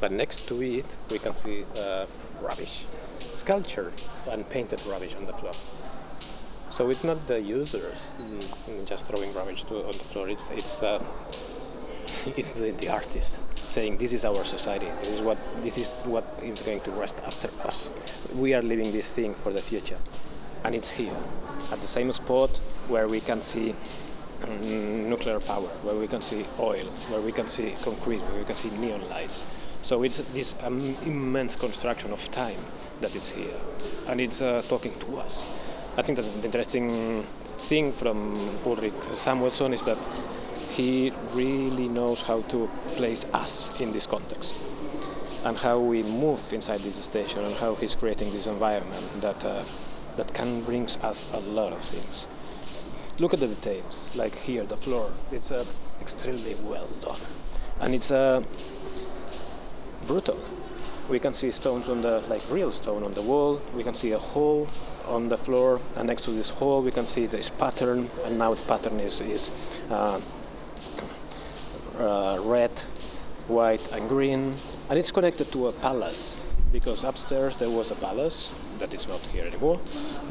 But 0.00 0.12
next 0.12 0.46
to 0.48 0.62
it, 0.62 0.86
we 1.10 1.18
can 1.18 1.32
see 1.32 1.64
uh, 1.80 2.06
rubbish, 2.42 2.86
sculpture 3.18 3.90
and 4.30 4.48
painted 4.50 4.82
rubbish 4.86 5.16
on 5.16 5.26
the 5.26 5.32
floor. 5.32 5.52
So 6.78 6.90
it's 6.90 7.02
not 7.02 7.26
the 7.26 7.40
users 7.40 8.18
mm, 8.22 8.86
just 8.86 9.08
throwing 9.08 9.34
rubbish 9.34 9.64
to, 9.64 9.78
on 9.78 9.90
the 9.90 10.04
floor. 10.10 10.28
It's 10.28 10.48
it's 10.52 10.76
the 10.76 11.02
it's 12.38 12.50
the, 12.50 12.70
the 12.70 12.88
artist 12.88 13.40
saying 13.58 13.96
this 13.96 14.12
is 14.12 14.24
our 14.24 14.44
society. 14.44 14.86
This 15.00 15.14
is 15.18 15.20
what 15.20 15.38
this 15.64 15.76
is 15.76 15.96
what 16.06 16.24
is 16.40 16.62
going 16.62 16.78
to 16.82 16.92
rest 16.92 17.20
after 17.26 17.48
us. 17.66 17.90
We 18.36 18.54
are 18.54 18.62
living 18.62 18.92
this 18.92 19.12
thing 19.12 19.34
for 19.34 19.50
the 19.50 19.60
future, 19.60 19.98
and 20.64 20.72
it's 20.72 20.92
here 20.92 21.18
at 21.72 21.80
the 21.80 21.88
same 21.88 22.12
spot 22.12 22.50
where 22.86 23.08
we 23.08 23.18
can 23.18 23.42
see 23.42 23.74
um, 24.44 25.10
nuclear 25.10 25.40
power, 25.40 25.70
where 25.82 25.96
we 25.96 26.06
can 26.06 26.20
see 26.20 26.46
oil, 26.60 26.86
where 27.10 27.20
we 27.20 27.32
can 27.32 27.48
see 27.48 27.74
concrete, 27.82 28.22
where 28.30 28.38
we 28.38 28.44
can 28.44 28.54
see 28.54 28.70
neon 28.78 29.02
lights. 29.10 29.42
So 29.82 30.04
it's 30.04 30.18
this 30.32 30.54
um, 30.62 30.78
immense 31.04 31.56
construction 31.56 32.12
of 32.12 32.22
time 32.30 32.62
that 33.00 33.16
is 33.16 33.30
here, 33.34 33.58
and 34.06 34.20
it's 34.20 34.40
uh, 34.40 34.62
talking 34.68 34.94
to 35.00 35.18
us. 35.18 35.67
I 35.98 36.02
think 36.02 36.16
that 36.16 36.26
the 36.26 36.46
interesting 36.46 37.22
thing 37.58 37.90
from 37.90 38.36
Ulrik 38.64 38.94
Samuelson 39.16 39.72
is 39.72 39.84
that 39.84 39.98
he 40.70 41.12
really 41.34 41.88
knows 41.88 42.22
how 42.22 42.40
to 42.42 42.68
place 42.94 43.26
us 43.34 43.80
in 43.80 43.90
this 43.90 44.06
context 44.06 44.62
and 45.44 45.56
how 45.56 45.80
we 45.80 46.04
move 46.04 46.52
inside 46.52 46.78
this 46.80 46.94
station 47.02 47.42
and 47.42 47.52
how 47.54 47.74
he's 47.74 47.96
creating 47.96 48.30
this 48.30 48.46
environment 48.46 49.04
that 49.22 49.44
uh, 49.44 49.64
that 50.14 50.32
can 50.34 50.62
bring 50.62 50.84
us 51.02 51.34
a 51.34 51.40
lot 51.50 51.72
of 51.72 51.80
things. 51.80 52.26
Look 53.18 53.34
at 53.34 53.40
the 53.40 53.48
details, 53.48 54.14
like 54.16 54.36
here, 54.36 54.62
the 54.62 54.76
floor. 54.76 55.10
It's 55.32 55.50
uh, 55.50 55.64
extremely 56.00 56.54
well 56.62 56.88
done, 57.02 57.18
and 57.80 57.92
it's 57.92 58.12
uh, 58.12 58.44
brutal. 60.06 60.38
We 61.10 61.18
can 61.18 61.34
see 61.34 61.50
stones 61.50 61.88
on 61.88 62.02
the 62.02 62.20
like 62.28 62.42
real 62.52 62.70
stone 62.70 63.02
on 63.02 63.14
the 63.14 63.22
wall. 63.22 63.60
We 63.74 63.82
can 63.82 63.94
see 63.94 64.12
a 64.12 64.18
hole 64.18 64.68
on 65.08 65.28
the 65.28 65.36
floor, 65.36 65.80
and 65.96 66.08
next 66.08 66.22
to 66.22 66.30
this 66.30 66.50
hole, 66.50 66.82
we 66.82 66.90
can 66.90 67.06
see 67.06 67.26
this 67.26 67.50
pattern. 67.50 68.08
And 68.24 68.38
now 68.38 68.54
the 68.54 68.66
pattern 68.66 69.00
is 69.00 69.20
is 69.20 69.50
uh, 69.90 70.20
uh, 71.98 72.38
red, 72.44 72.70
white, 73.48 73.92
and 73.92 74.08
green, 74.08 74.54
and 74.88 74.98
it's 74.98 75.12
connected 75.12 75.50
to 75.52 75.68
a 75.68 75.72
palace 75.72 76.44
because 76.72 77.04
upstairs 77.04 77.56
there 77.56 77.70
was 77.70 77.90
a 77.90 77.94
palace 77.94 78.52
that 78.78 78.92
is 78.94 79.08
not 79.08 79.20
here 79.32 79.46
anymore, 79.46 79.80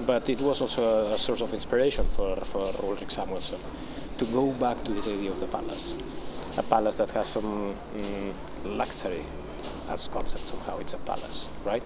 but 0.05 0.29
it 0.29 0.39
was 0.41 0.61
also 0.61 1.07
a 1.07 1.17
source 1.17 1.41
of 1.41 1.53
inspiration 1.53 2.05
for, 2.05 2.35
for 2.37 2.63
Ulrik 2.83 3.09
Samuelson 3.11 3.59
to 4.19 4.25
go 4.33 4.51
back 4.53 4.83
to 4.83 4.91
this 4.91 5.07
idea 5.07 5.31
of 5.31 5.39
the 5.39 5.47
palace. 5.47 5.95
A 6.57 6.63
palace 6.63 6.97
that 6.97 7.11
has 7.11 7.27
some 7.27 7.75
mm, 7.95 8.33
luxury 8.65 9.21
as 9.89 10.07
concept 10.07 10.47
somehow, 10.47 10.77
it's 10.79 10.93
a 10.93 10.99
palace, 10.99 11.49
right? 11.65 11.83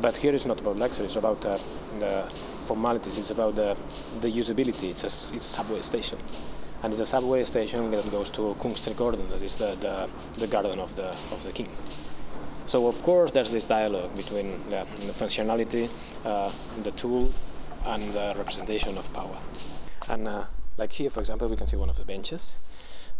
But 0.00 0.16
here 0.16 0.34
it's 0.34 0.46
not 0.46 0.60
about 0.60 0.76
luxury, 0.76 1.06
it's 1.06 1.16
about 1.16 1.44
uh, 1.46 1.56
the 1.98 2.28
formalities, 2.66 3.18
it's 3.18 3.30
about 3.30 3.54
the, 3.54 3.76
the 4.20 4.28
usability, 4.28 4.90
it's 4.90 5.04
a, 5.04 5.06
it's 5.06 5.34
a 5.34 5.38
subway 5.38 5.80
station. 5.80 6.18
And 6.82 6.92
it's 6.92 7.00
a 7.00 7.06
subway 7.06 7.44
station 7.44 7.90
that 7.90 8.10
goes 8.10 8.28
to 8.30 8.54
Kungsträdgården, 8.60 9.28
that 9.30 9.42
is 9.42 9.56
the, 9.56 9.74
the, 9.80 10.08
the 10.38 10.46
garden 10.46 10.78
of 10.78 10.94
the, 10.96 11.08
of 11.08 11.42
the 11.42 11.52
king. 11.52 11.68
So 12.66 12.86
of 12.88 13.02
course 13.02 13.32
there's 13.32 13.52
this 13.52 13.66
dialogue 13.66 14.14
between 14.16 14.50
the, 14.68 14.84
the 15.06 15.12
functionality, 15.12 15.88
uh, 16.26 16.50
the 16.82 16.90
tool, 16.90 17.30
and 17.86 18.02
the 18.12 18.34
representation 18.36 18.98
of 18.98 19.10
power. 19.14 19.36
And 20.08 20.28
uh, 20.28 20.44
like 20.76 20.92
here, 20.92 21.08
for 21.08 21.20
example, 21.20 21.48
we 21.48 21.56
can 21.56 21.66
see 21.66 21.76
one 21.76 21.88
of 21.88 21.96
the 21.96 22.04
benches 22.04 22.58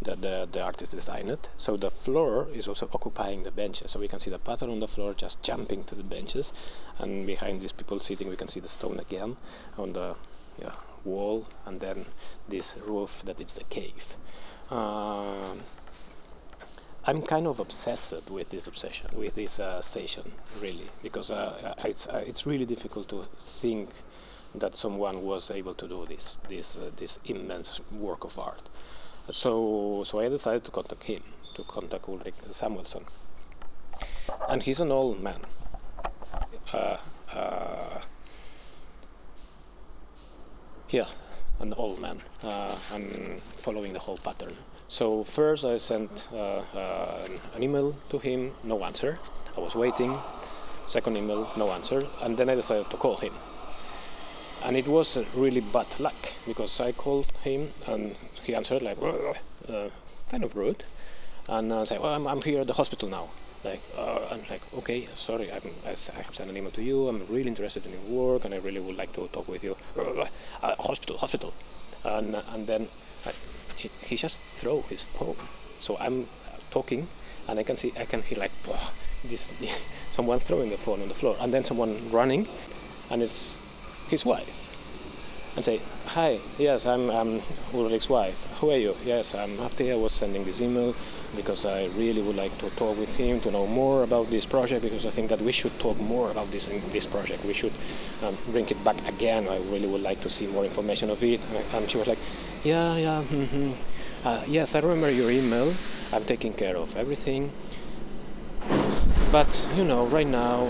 that 0.02 0.20
the, 0.22 0.48
the 0.50 0.62
artist 0.62 0.94
designed. 0.94 1.28
It. 1.30 1.50
So 1.56 1.76
the 1.76 1.90
floor 1.90 2.46
is 2.54 2.68
also 2.68 2.88
occupying 2.92 3.42
the 3.42 3.50
benches. 3.50 3.90
So 3.90 4.00
we 4.00 4.08
can 4.08 4.20
see 4.20 4.30
the 4.30 4.38
pattern 4.38 4.70
on 4.70 4.80
the 4.80 4.88
floor 4.88 5.14
just 5.14 5.42
jumping 5.42 5.84
to 5.84 5.94
the 5.94 6.04
benches, 6.04 6.52
and 6.98 7.26
behind 7.26 7.60
these 7.60 7.72
people 7.72 7.98
sitting, 7.98 8.28
we 8.28 8.36
can 8.36 8.48
see 8.48 8.60
the 8.60 8.68
stone 8.68 8.98
again 8.98 9.36
on 9.78 9.92
the 9.92 10.14
yeah, 10.60 10.72
wall, 11.04 11.46
and 11.66 11.80
then 11.80 12.04
this 12.48 12.78
roof 12.86 13.22
that 13.24 13.40
is 13.40 13.54
the 13.54 13.64
cave. 13.64 14.14
Uh, 14.70 15.54
I'm 17.08 17.22
kind 17.22 17.46
of 17.46 17.60
obsessed 17.60 18.30
with 18.30 18.50
this 18.50 18.66
obsession, 18.66 19.10
with 19.16 19.36
this 19.36 19.60
uh, 19.60 19.80
station, 19.80 20.32
really, 20.60 20.88
because 21.04 21.30
uh, 21.30 21.74
it's 21.84 22.08
uh, 22.08 22.24
it's 22.26 22.46
really 22.46 22.66
difficult 22.66 23.08
to 23.10 23.24
think 23.38 23.90
that 24.56 24.74
someone 24.74 25.22
was 25.22 25.50
able 25.50 25.74
to 25.74 25.86
do 25.86 26.04
this 26.06 26.40
this 26.48 26.78
uh, 26.78 26.90
this 26.96 27.20
immense 27.26 27.80
work 27.92 28.24
of 28.24 28.38
art. 28.38 28.68
So 29.30 30.02
so 30.04 30.20
I 30.20 30.28
decided 30.28 30.64
to 30.64 30.70
contact 30.70 31.02
him, 31.04 31.22
to 31.54 31.62
contact 31.62 32.04
Ulrik 32.06 32.34
Samuelson, 32.52 33.04
and 34.48 34.62
he's 34.62 34.80
an 34.80 34.92
old 34.92 35.20
man. 35.22 35.40
Uh, 36.72 36.96
uh, 37.34 38.00
yeah, 40.90 41.06
an 41.60 41.72
old 41.74 42.00
man, 42.00 42.18
and 42.94 43.40
following 43.40 43.92
the 43.92 43.98
whole 43.98 44.18
pattern. 44.18 44.54
So 44.88 45.24
first 45.24 45.64
I 45.64 45.78
sent 45.78 46.28
uh, 46.32 46.62
uh, 46.74 47.28
an 47.54 47.62
email 47.62 47.92
to 48.10 48.18
him, 48.18 48.52
no 48.62 48.84
answer. 48.84 49.18
I 49.56 49.60
was 49.60 49.74
waiting. 49.74 50.14
Second 50.86 51.16
email, 51.16 51.48
no 51.58 51.72
answer, 51.72 52.02
and 52.22 52.36
then 52.36 52.48
I 52.48 52.54
decided 52.54 52.86
to 52.86 52.96
call 52.96 53.16
him. 53.16 53.32
And 54.64 54.76
it 54.76 54.86
was 54.86 55.18
really 55.34 55.62
bad 55.72 55.88
luck 55.98 56.14
because 56.46 56.78
I 56.80 56.92
called 56.92 57.26
him 57.42 57.66
and 57.88 58.14
he 58.46 58.54
answered 58.54 58.82
like 58.82 58.98
uh, 59.02 59.88
kind 60.30 60.44
of 60.44 60.56
rude, 60.56 60.84
and 61.48 61.72
I 61.72 61.84
said, 61.84 62.00
"Well, 62.00 62.14
I'm, 62.14 62.26
I'm 62.26 62.42
here 62.42 62.60
at 62.60 62.66
the 62.66 62.72
hospital 62.72 63.08
now." 63.08 63.28
Like, 63.64 63.80
uh, 63.98 64.28
I'm 64.30 64.40
like, 64.48 64.62
okay, 64.78 65.00
sorry, 65.06 65.50
I'm, 65.50 65.70
I 65.84 65.90
have 65.90 66.30
sent 66.34 66.48
an 66.50 66.56
email 66.56 66.70
to 66.70 66.82
you. 66.82 67.08
I'm 67.08 67.20
really 67.26 67.48
interested 67.48 67.84
in 67.84 67.90
your 67.92 68.32
work, 68.32 68.44
and 68.44 68.54
I 68.54 68.58
really 68.58 68.78
would 68.78 68.96
like 68.96 69.12
to 69.14 69.26
talk 69.28 69.48
with 69.48 69.64
you. 69.64 69.74
Uh, 69.98 70.74
hospital, 70.78 71.16
hospital, 71.18 71.52
and 72.04 72.36
and 72.54 72.66
then 72.66 72.86
he, 73.76 73.90
he 74.06 74.16
just 74.16 74.40
throw 74.40 74.82
his 74.82 75.02
phone. 75.04 75.36
So 75.80 75.96
I'm 75.98 76.26
talking, 76.70 77.08
and 77.48 77.58
I 77.58 77.64
can 77.64 77.76
see 77.76 77.92
I 77.98 78.04
can 78.04 78.22
hear 78.22 78.38
like 78.38 78.52
this 79.24 79.50
someone 80.16 80.38
throwing 80.38 80.70
the 80.70 80.76
phone 80.76 81.00
on 81.02 81.08
the 81.08 81.14
floor, 81.14 81.34
and 81.40 81.52
then 81.52 81.64
someone 81.64 81.96
running, 82.12 82.46
and 83.10 83.22
it's 83.22 83.58
his 84.10 84.24
wife, 84.24 84.75
and 85.56 85.64
say, 85.64 85.80
"Hi, 86.12 86.38
yes, 86.58 86.84
I'm, 86.86 87.08
I'm 87.10 87.40
Ulrik's 87.72 88.08
wife. 88.08 88.60
Who 88.60 88.70
are 88.70 88.76
you? 88.76 88.92
Yes, 89.04 89.34
I'm 89.34 89.48
Martí. 89.56 89.90
I 89.90 89.96
was 89.96 90.12
sending 90.12 90.44
this 90.44 90.60
email 90.60 90.92
because 91.34 91.64
I 91.64 91.88
really 91.98 92.22
would 92.22 92.36
like 92.36 92.52
to 92.58 92.68
talk 92.76 92.96
with 93.00 93.16
him 93.16 93.40
to 93.40 93.50
know 93.50 93.66
more 93.66 94.04
about 94.04 94.26
this 94.26 94.44
project 94.46 94.82
because 94.82 95.04
I 95.06 95.10
think 95.10 95.28
that 95.30 95.40
we 95.40 95.52
should 95.52 95.72
talk 95.80 95.98
more 96.00 96.30
about 96.30 96.46
this 96.52 96.68
this 96.92 97.06
project. 97.06 97.44
We 97.44 97.54
should 97.54 97.72
um, 98.22 98.36
bring 98.52 98.68
it 98.68 98.78
back 98.84 98.96
again. 99.08 99.48
I 99.48 99.56
really 99.72 99.88
would 99.88 100.02
like 100.02 100.20
to 100.20 100.30
see 100.30 100.46
more 100.52 100.64
information 100.64 101.08
of 101.10 101.22
it." 101.24 101.40
And 101.74 101.88
she 101.88 101.96
was 101.98 102.06
like, 102.06 102.20
"Yeah, 102.64 102.96
yeah." 102.96 103.24
Mm-hmm. 103.24 104.28
Uh, 104.28 104.42
yes, 104.48 104.74
I 104.76 104.80
remember 104.80 105.10
your 105.10 105.30
email. 105.30 105.68
I'm 106.12 106.24
taking 106.28 106.52
care 106.52 106.76
of 106.76 106.92
everything. 106.96 107.48
But 109.32 109.48
you 109.76 109.84
know, 109.84 110.04
right 110.06 110.26
now 110.26 110.68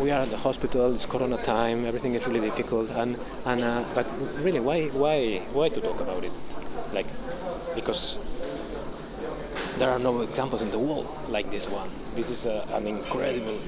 we 0.00 0.10
are 0.10 0.22
at 0.22 0.30
the 0.30 0.36
hospital. 0.36 0.92
It's 0.92 1.06
Corona 1.06 1.36
time. 1.38 1.84
Everything 1.86 2.14
is 2.14 2.26
really 2.26 2.40
difficult. 2.40 2.90
And 2.90 3.16
and 3.46 3.60
uh, 3.62 3.84
but 3.94 4.06
really, 4.42 4.60
why 4.60 4.88
why 4.88 5.38
why 5.52 5.68
to 5.68 5.80
talk 5.80 6.00
about 6.00 6.24
it? 6.24 6.32
Like 6.92 7.06
because 7.74 8.18
there 9.78 9.90
are 9.90 9.98
no 10.00 10.22
examples 10.22 10.62
in 10.62 10.70
the 10.70 10.78
world 10.78 11.06
like 11.28 11.50
this 11.50 11.68
one. 11.70 11.88
This 12.16 12.30
is 12.30 12.46
a, 12.46 12.64
an 12.76 12.86
incredible 12.86 13.58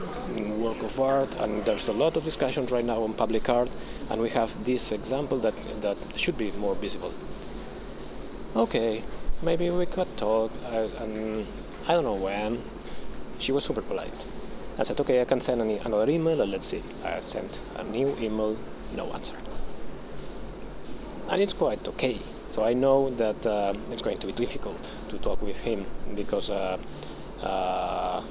work 0.64 0.82
of 0.82 0.99
art, 1.00 1.28
and 1.40 1.62
there's 1.64 1.88
a 1.88 1.92
lot 1.92 2.16
of 2.16 2.25
discussion 2.25 2.66
right 2.66 2.85
now 2.85 3.02
on 3.02 3.12
public 3.12 3.49
art, 3.49 3.70
and 4.11 4.20
we 4.20 4.30
have 4.30 4.50
this 4.64 4.92
example 4.92 5.38
that 5.38 5.54
that 5.82 5.97
should 6.16 6.38
be 6.38 6.50
more 6.58 6.75
visible. 6.75 7.12
Okay, 8.56 9.02
maybe 9.44 9.70
we 9.70 9.87
could 9.87 10.08
talk, 10.16 10.50
uh, 10.73 10.88
and 11.02 11.47
I 11.88 11.92
don't 11.92 12.04
know 12.04 12.16
when. 12.16 12.58
She 13.38 13.52
was 13.52 13.64
super 13.64 13.82
polite, 13.82 14.18
I 14.78 14.85
said, 14.85 15.00
okay, 15.00 15.20
I 15.20 15.25
can 15.25 15.40
send 15.40 15.61
any, 15.61 15.78
another 15.78 16.08
email, 16.08 16.40
and 16.40 16.52
let's 16.52 16.68
see. 16.68 16.80
I 17.04 17.18
sent 17.18 17.61
a 17.78 17.85
new 17.90 18.08
email, 18.20 18.56
no 18.97 19.12
answer. 19.12 19.35
And 21.32 21.42
it's 21.42 21.52
quite 21.52 21.87
okay. 21.88 22.14
So 22.14 22.64
I 22.64 22.75
know 22.75 23.11
that 23.11 23.44
uh, 23.44 23.75
it's 23.92 24.02
going 24.02 24.18
to 24.18 24.26
be 24.28 24.32
difficult 24.32 24.78
to 25.11 25.20
talk 25.20 25.42
with 25.42 25.62
him 25.64 25.85
because 26.16 26.49
uh, 26.49 26.78
uh, 27.42 28.23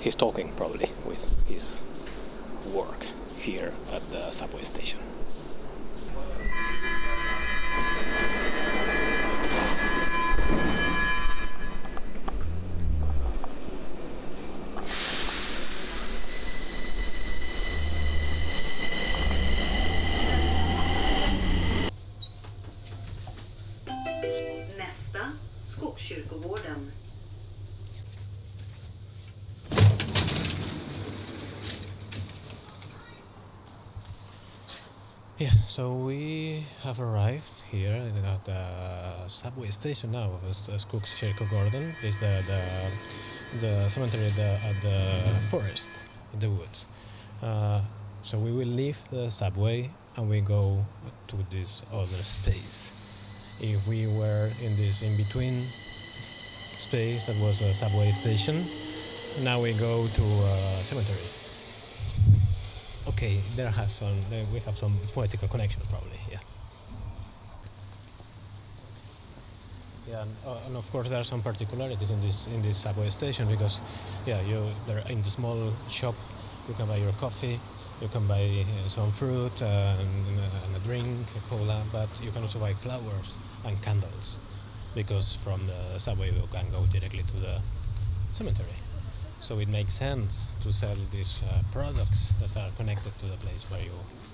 he's 0.00 0.14
talking 0.14 0.52
probably 0.56 0.90
with 1.08 1.48
his 1.48 1.82
work 2.74 3.02
here 3.38 3.72
at 3.94 4.02
the 4.10 4.30
subway 4.30 4.64
station. 4.64 5.00
Nästa, 24.76 25.32
Skogskyrkogården. 25.64 26.92
Yeah, 35.38 35.55
so 35.66 35.92
we 35.92 36.62
have 36.84 37.00
arrived 37.00 37.62
here 37.70 37.92
at 37.92 38.44
the 38.44 39.28
subway 39.28 39.68
station 39.70 40.12
now 40.12 40.30
of 40.30 40.40
Skogskyrkogården. 40.42 41.92
It's 42.02 42.18
the, 42.18 42.42
the, 42.46 42.62
the 43.60 43.88
cemetery 43.88 44.26
at 44.26 44.36
the, 44.36 44.58
at 44.64 44.80
the 44.82 45.22
forest, 45.50 45.90
in 46.34 46.40
the 46.40 46.50
woods. 46.50 46.86
Uh, 47.42 47.80
so 48.22 48.38
we 48.38 48.52
will 48.52 48.68
leave 48.68 48.98
the 49.10 49.30
subway 49.30 49.90
and 50.16 50.30
we 50.30 50.40
go 50.40 50.84
to 51.28 51.36
this 51.50 51.84
other 51.92 52.06
space. 52.06 53.58
If 53.60 53.88
we 53.88 54.06
were 54.06 54.50
in 54.62 54.76
this 54.76 55.02
in-between 55.02 55.64
space 56.78 57.26
that 57.26 57.36
was 57.40 57.60
a 57.60 57.74
subway 57.74 58.12
station, 58.12 58.64
now 59.42 59.60
we 59.60 59.72
go 59.72 60.06
to 60.06 60.22
a 60.22 60.82
cemetery. 60.82 61.45
Okay, 63.08 63.40
there 63.54 63.70
has 63.70 63.92
some. 63.94 64.18
Uh, 64.32 64.44
we 64.52 64.58
have 64.60 64.76
some 64.76 64.98
poetical 65.14 65.48
connection, 65.48 65.80
probably. 65.88 66.18
Yeah. 66.30 66.38
Yeah, 70.10 70.22
and, 70.22 70.30
uh, 70.46 70.66
and 70.66 70.76
of 70.76 70.90
course 70.92 71.08
there 71.08 71.20
are 71.20 71.24
some 71.24 71.42
particularities 71.42 72.10
in 72.10 72.20
this 72.20 72.46
in 72.46 72.62
this 72.62 72.76
subway 72.76 73.10
station 73.10 73.48
because, 73.48 73.80
yeah, 74.26 74.40
you 74.42 74.62
there 74.86 75.02
in 75.08 75.22
the 75.22 75.30
small 75.30 75.72
shop, 75.88 76.14
you 76.68 76.74
can 76.74 76.86
buy 76.86 76.96
your 76.96 77.12
coffee, 77.12 77.58
you 78.00 78.08
can 78.08 78.26
buy 78.26 78.42
uh, 78.42 78.88
some 78.88 79.10
fruit 79.10 79.60
and, 79.62 79.98
and 79.98 80.76
a 80.76 80.80
drink, 80.86 81.26
a 81.36 81.40
cola, 81.48 81.82
but 81.92 82.08
you 82.22 82.30
can 82.30 82.42
also 82.42 82.58
buy 82.58 82.72
flowers 82.72 83.36
and 83.64 83.80
candles, 83.82 84.38
because 84.94 85.34
from 85.34 85.60
the 85.66 85.98
subway 85.98 86.30
you 86.30 86.46
can 86.52 86.70
go 86.70 86.86
directly 86.86 87.22
to 87.22 87.36
the 87.38 87.60
cemetery. 88.32 88.78
So 89.40 89.58
it 89.58 89.68
makes 89.68 89.94
sense 89.94 90.54
to 90.62 90.72
sell 90.72 90.96
these 91.12 91.42
uh, 91.42 91.62
products 91.72 92.34
that 92.40 92.56
are 92.60 92.70
connected 92.76 93.16
to 93.20 93.26
the 93.26 93.36
place 93.36 93.64
where 93.70 93.82
you 93.82 93.92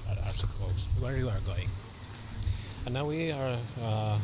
are, 0.08 0.16
are 0.16 0.32
supposed, 0.32 0.86
where 1.00 1.16
you 1.16 1.28
are 1.28 1.40
going. 1.44 1.68
And 2.86 2.94
now 2.94 3.06
we 3.06 3.32
are 3.32 3.56
uh, 3.82 4.18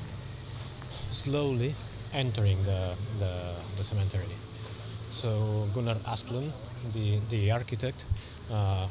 slowly 1.11 1.75
entering 2.14 2.56
the, 2.64 2.97
the, 3.18 3.54
the, 3.76 3.85
cemetery. 3.85 4.35
So 5.11 5.66
Gunnar 5.75 5.97
Asplund, 6.06 6.50
the, 6.92 7.19
the 7.30 7.50
architect, 7.50 8.06
uh, 8.50 8.86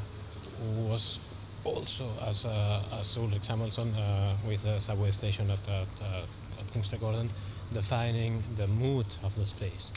was 0.87 1.19
also, 1.63 2.09
as, 2.25 2.45
uh, 2.45 2.81
as 2.99 3.17
Ulrik 3.17 3.43
Samuelson, 3.43 3.93
uh, 3.95 4.35
with 4.47 4.63
the 4.63 4.79
subway 4.79 5.11
station 5.11 5.49
at, 5.49 5.59
at, 5.69 5.87
uh, 6.01 6.59
at 6.59 6.73
Kungsträdgården, 6.73 7.29
defining 7.73 8.41
the 8.55 8.67
mood 8.67 9.05
of 9.23 9.35
the 9.35 9.45
space. 9.45 9.91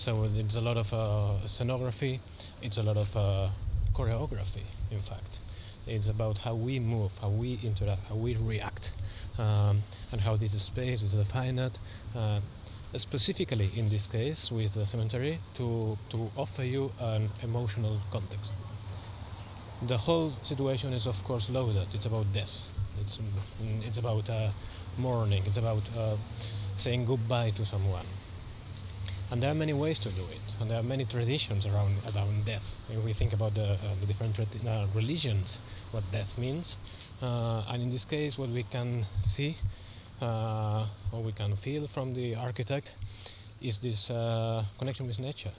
So 0.00 0.26
it's 0.34 0.56
a 0.56 0.62
lot 0.62 0.78
of 0.78 0.94
uh, 0.94 1.44
scenography, 1.44 2.20
it's 2.62 2.78
a 2.78 2.82
lot 2.82 2.96
of 2.96 3.14
uh, 3.14 3.48
choreography, 3.92 4.64
in 4.90 5.00
fact. 5.00 5.40
It's 5.86 6.08
about 6.08 6.38
how 6.38 6.54
we 6.54 6.80
move, 6.80 7.18
how 7.18 7.28
we 7.28 7.58
interact, 7.62 8.08
how 8.08 8.14
we 8.14 8.34
react, 8.36 8.94
um, 9.38 9.82
and 10.10 10.22
how 10.22 10.36
this 10.36 10.52
space 10.58 11.02
is 11.02 11.12
defined, 11.12 11.78
uh, 12.16 12.40
specifically 12.96 13.68
in 13.76 13.90
this 13.90 14.06
case 14.06 14.50
with 14.50 14.72
the 14.72 14.86
cemetery, 14.86 15.38
to, 15.56 15.98
to 16.08 16.30
offer 16.34 16.64
you 16.64 16.92
an 16.98 17.28
emotional 17.42 17.98
context. 18.10 18.54
The 19.86 19.98
whole 19.98 20.30
situation 20.30 20.94
is, 20.94 21.06
of 21.06 21.22
course, 21.24 21.50
loaded. 21.50 21.88
It's 21.92 22.06
about 22.06 22.32
death. 22.32 22.72
It's, 23.02 23.20
it's 23.86 23.98
about 23.98 24.24
mourning. 24.96 25.42
It's 25.44 25.58
about 25.58 25.82
saying 26.78 27.04
goodbye 27.04 27.50
to 27.50 27.66
someone 27.66 28.06
and 29.30 29.40
there 29.40 29.50
are 29.50 29.54
many 29.54 29.72
ways 29.72 29.98
to 30.00 30.08
do 30.08 30.22
it, 30.22 30.40
and 30.60 30.70
there 30.70 30.80
are 30.80 30.82
many 30.82 31.04
traditions 31.04 31.66
around 31.66 31.94
around 32.14 32.44
death. 32.44 32.80
If 32.90 33.04
we 33.04 33.12
think 33.12 33.32
about 33.32 33.54
the, 33.54 33.74
uh, 33.74 33.76
the 34.00 34.06
different 34.06 34.38
uh, 34.40 34.86
religions, 34.94 35.60
what 35.92 36.02
death 36.10 36.36
means, 36.36 36.78
uh, 37.22 37.62
and 37.68 37.82
in 37.82 37.90
this 37.90 38.04
case, 38.04 38.38
what 38.38 38.48
we 38.48 38.64
can 38.64 39.06
see 39.20 39.56
uh, 40.20 40.84
or 41.12 41.22
we 41.22 41.32
can 41.32 41.54
feel 41.54 41.86
from 41.86 42.14
the 42.14 42.34
architect 42.34 42.94
is 43.62 43.78
this 43.78 44.10
uh, 44.10 44.64
connection 44.78 45.06
with 45.06 45.20
nature. 45.20 45.52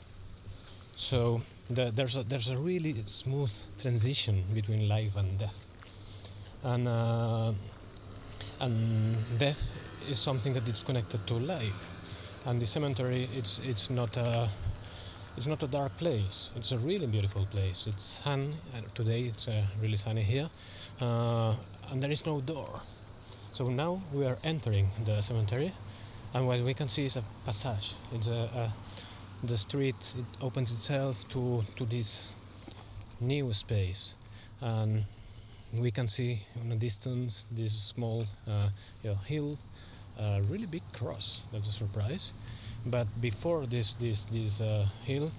So 0.96 1.42
the, 1.70 1.92
there's 1.96 2.16
a, 2.18 2.24
there's 2.24 2.50
a 2.50 2.58
really 2.58 2.94
smooth 3.06 3.54
transition 3.82 4.44
between 4.54 4.90
life 4.90 5.16
and 5.16 5.40
death, 5.40 5.66
and 6.64 6.88
uh, 6.88 7.54
and 8.60 9.16
death 9.40 9.62
is 10.10 10.20
something 10.20 10.54
that 10.54 10.68
is 10.68 10.84
connected 10.84 11.26
to 11.28 11.36
life 11.36 12.01
and 12.46 12.62
the 12.62 12.66
cemetery 12.66 13.28
it's 13.36 13.60
it's 13.60 13.90
not 13.90 14.18
a 14.18 14.50
it's 15.38 15.48
not 15.48 15.64
a 15.64 15.68
dark 15.68 15.98
place. 15.98 16.50
It's 16.58 16.72
a 16.72 16.78
really 16.78 17.08
beautiful 17.08 17.46
place. 17.46 17.88
It's 17.88 18.04
sun 18.04 18.54
today 18.94 19.22
it's 19.24 19.48
uh, 19.48 19.64
really 19.82 19.98
sunny 19.98 20.22
here. 20.22 20.50
Uh, 21.00 21.56
and 21.90 22.02
there 22.02 22.12
is 22.12 22.26
no 22.26 22.42
door. 22.42 22.82
So 23.54 23.70
now 23.70 24.02
we 24.14 24.26
are 24.26 24.38
entering 24.44 24.90
the 25.06 25.22
cemetery 25.22 25.72
and 26.34 26.48
what 26.48 26.60
we 26.62 26.74
can 26.74 26.88
see 26.88 27.06
is 27.06 27.18
a 27.18 27.24
passage. 27.46 27.96
It's 28.14 28.28
a, 28.28 28.50
a 28.56 28.74
the 29.44 29.58
street 29.58 30.14
it 30.18 30.44
opens 30.44 30.72
itself 30.72 31.28
to 31.30 31.64
to 31.76 31.86
this 31.86 32.30
new 33.20 33.54
space. 33.54 34.16
And 34.62 35.06
we 35.74 35.92
can 35.92 36.08
see 36.08 36.42
in 36.62 36.72
a 36.72 36.76
distance 36.76 37.46
this 37.52 37.74
small 37.74 38.26
uh, 38.48 38.70
hill 39.26 39.58
a 40.19 40.41
really 40.50 40.65
big 40.65 40.84
cross. 40.93 41.41
That's 41.52 41.67
a 41.67 41.71
surprise. 41.71 42.34
But 42.86 43.08
before 43.21 43.65
this 43.65 43.93
this 43.93 44.26
this 44.26 44.62
uh, 44.62 44.86
hill, 45.04 45.32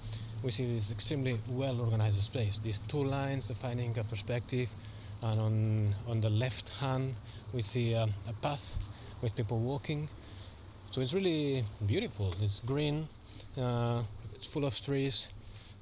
we 0.42 0.50
see 0.50 0.72
this 0.72 0.92
extremely 0.92 1.38
well 1.48 1.80
organized 1.80 2.22
space. 2.22 2.58
These 2.58 2.80
two 2.88 3.04
lines 3.04 3.48
defining 3.48 3.98
a 3.98 4.04
perspective, 4.04 4.70
and 5.22 5.40
on 5.40 5.94
on 6.08 6.20
the 6.20 6.30
left 6.30 6.80
hand 6.80 7.14
we 7.52 7.62
see 7.62 7.94
a, 7.94 8.08
a 8.28 8.32
path 8.40 8.76
with 9.22 9.34
people 9.34 9.58
walking. 9.58 10.08
So 10.90 11.00
it's 11.00 11.14
really 11.14 11.64
beautiful. 11.86 12.34
It's 12.42 12.60
green. 12.60 13.08
Uh, 13.56 14.02
it's 14.34 14.46
full 14.52 14.64
of 14.64 14.74
trees. 14.80 15.28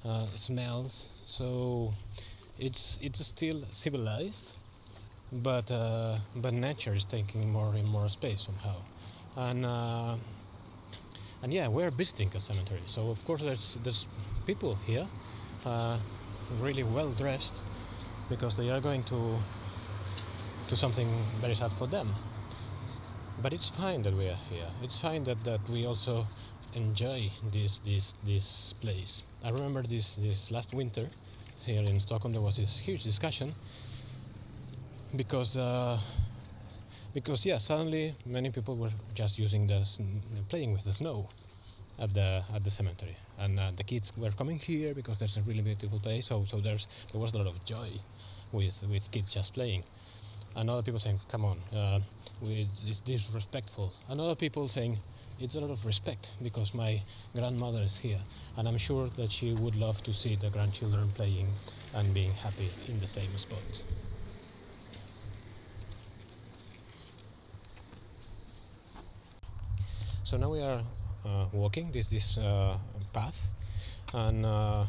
Uh, 0.03 0.25
smells. 0.33 1.09
So 1.27 1.93
it's 2.57 2.97
it's 3.03 3.23
still 3.23 3.61
civilized, 3.69 4.53
but 5.31 5.71
uh, 5.71 6.17
but 6.35 6.53
nature 6.53 6.93
is 6.93 7.05
taking 7.05 7.51
more 7.51 7.73
and 7.75 7.87
more 7.87 8.09
space 8.09 8.41
somehow 8.41 8.75
and 9.37 9.65
uh, 9.65 10.15
and 11.43 11.53
yeah, 11.53 11.67
we're 11.67 11.89
visiting 11.89 12.29
a 12.35 12.39
cemetery. 12.39 12.81
So 12.85 13.09
of 13.09 13.25
course 13.25 13.41
there's 13.41 13.77
there's 13.83 14.07
people 14.45 14.75
here, 14.85 15.07
uh, 15.65 15.97
really 16.59 16.83
well 16.83 17.09
dressed, 17.11 17.55
because 18.29 18.57
they 18.57 18.69
are 18.69 18.79
going 18.79 19.03
to 19.03 19.37
to 20.67 20.75
something 20.75 21.07
very 21.41 21.55
sad 21.55 21.71
for 21.71 21.87
them. 21.87 22.09
But 23.41 23.53
it's 23.53 23.69
fine 23.69 24.03
that 24.03 24.13
we 24.13 24.27
are 24.27 24.37
here. 24.49 24.69
It's 24.83 25.01
fine 25.01 25.23
that, 25.23 25.43
that 25.45 25.61
we 25.67 25.87
also 25.87 26.27
enjoy 26.75 27.31
this 27.51 27.79
this 27.79 28.13
this 28.23 28.73
place. 28.73 29.23
I 29.43 29.49
remember 29.49 29.81
this 29.81 30.15
this 30.15 30.51
last 30.51 30.73
winter 30.73 31.09
here 31.65 31.81
in 31.81 31.99
Stockholm 31.99 32.33
there 32.33 32.41
was 32.41 32.57
this 32.57 32.79
huge 32.79 33.03
discussion 33.03 33.53
because. 35.15 35.57
Uh, 35.57 35.97
because 37.13 37.45
yeah, 37.45 37.57
suddenly 37.57 38.13
many 38.25 38.51
people 38.51 38.77
were 38.77 38.91
just 39.13 39.37
using 39.37 39.67
the 39.67 39.85
playing 40.47 40.71
with 40.71 40.85
the 40.85 40.93
snow 40.93 41.27
at 41.99 42.13
the 42.13 42.43
at 42.55 42.63
the 42.63 42.71
cemetery, 42.71 43.17
and 43.37 43.59
uh, 43.59 43.71
the 43.75 43.83
kids 43.83 44.13
were 44.17 44.31
coming 44.31 44.57
here 44.57 44.93
because 44.93 45.19
there's 45.19 45.37
a 45.37 45.41
really 45.41 45.61
beautiful 45.61 45.99
place. 45.99 46.27
So 46.27 46.45
so 46.45 46.59
there's 46.61 46.87
there 47.11 47.19
was 47.19 47.33
a 47.33 47.37
lot 47.37 47.47
of 47.47 47.63
joy 47.65 47.89
with 48.51 48.83
with 48.89 49.11
kids 49.11 49.33
just 49.33 49.53
playing, 49.53 49.83
and 50.55 50.69
other 50.69 50.83
people 50.83 50.99
saying, 50.99 51.19
"Come 51.27 51.45
on, 51.45 51.57
uh, 51.75 51.99
it's 52.43 53.01
disrespectful," 53.01 53.91
and 54.09 54.21
other 54.21 54.35
people 54.35 54.67
saying, 54.67 54.97
it's 55.39 55.55
a 55.55 55.59
lot 55.59 55.71
of 55.71 55.85
respect 55.85 56.31
because 56.43 56.73
my 56.73 57.01
grandmother 57.35 57.81
is 57.81 57.97
here, 57.97 58.19
and 58.57 58.67
I'm 58.67 58.77
sure 58.77 59.09
that 59.17 59.31
she 59.31 59.53
would 59.53 59.75
love 59.75 60.01
to 60.03 60.13
see 60.13 60.35
the 60.35 60.49
grandchildren 60.49 61.09
playing 61.15 61.47
and 61.95 62.13
being 62.13 62.31
happy 62.31 62.69
in 62.87 62.99
the 62.99 63.07
same 63.07 63.35
spot. 63.37 63.83
So 70.31 70.37
now 70.37 70.47
we 70.47 70.61
are 70.61 70.79
uh, 71.27 71.45
walking 71.51 71.91
this 71.91 72.07
this 72.07 72.37
uh, 72.37 72.77
path, 73.11 73.51
and 74.13 74.45
uh, 74.45 74.85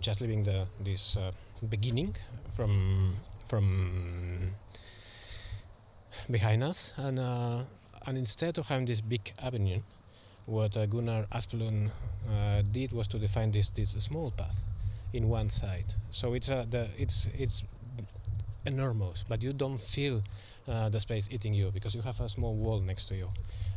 just 0.00 0.20
leaving 0.20 0.44
the 0.44 0.68
this 0.84 1.16
uh, 1.16 1.32
beginning 1.64 2.14
from 2.52 3.14
from 3.48 4.52
behind 6.28 6.62
us, 6.62 6.92
and 6.98 7.18
uh, 7.18 7.64
and 8.04 8.18
instead 8.18 8.58
of 8.58 8.68
having 8.68 8.84
this 8.84 9.00
big 9.00 9.32
avenue, 9.40 9.80
what 10.44 10.76
uh, 10.76 10.84
Gunnar 10.84 11.24
Asplund 11.32 11.88
did 12.70 12.92
was 12.92 13.08
to 13.08 13.18
define 13.18 13.52
this 13.52 13.70
this 13.70 13.96
small 13.96 14.30
path 14.30 14.60
in 15.14 15.30
one 15.30 15.48
side. 15.48 15.96
So 16.10 16.34
it's 16.34 16.48
the 16.48 16.90
it's 16.98 17.32
it's 17.32 17.64
enormous, 18.66 19.24
but 19.24 19.42
you 19.42 19.54
don't 19.54 19.80
feel 19.80 20.20
the 20.66 21.00
space 21.00 21.32
eating 21.32 21.54
you 21.54 21.70
because 21.72 21.94
you 21.94 22.02
have 22.02 22.20
a 22.20 22.28
small 22.28 22.54
wall 22.54 22.80
next 22.80 23.06
to 23.06 23.16
you 23.16 23.32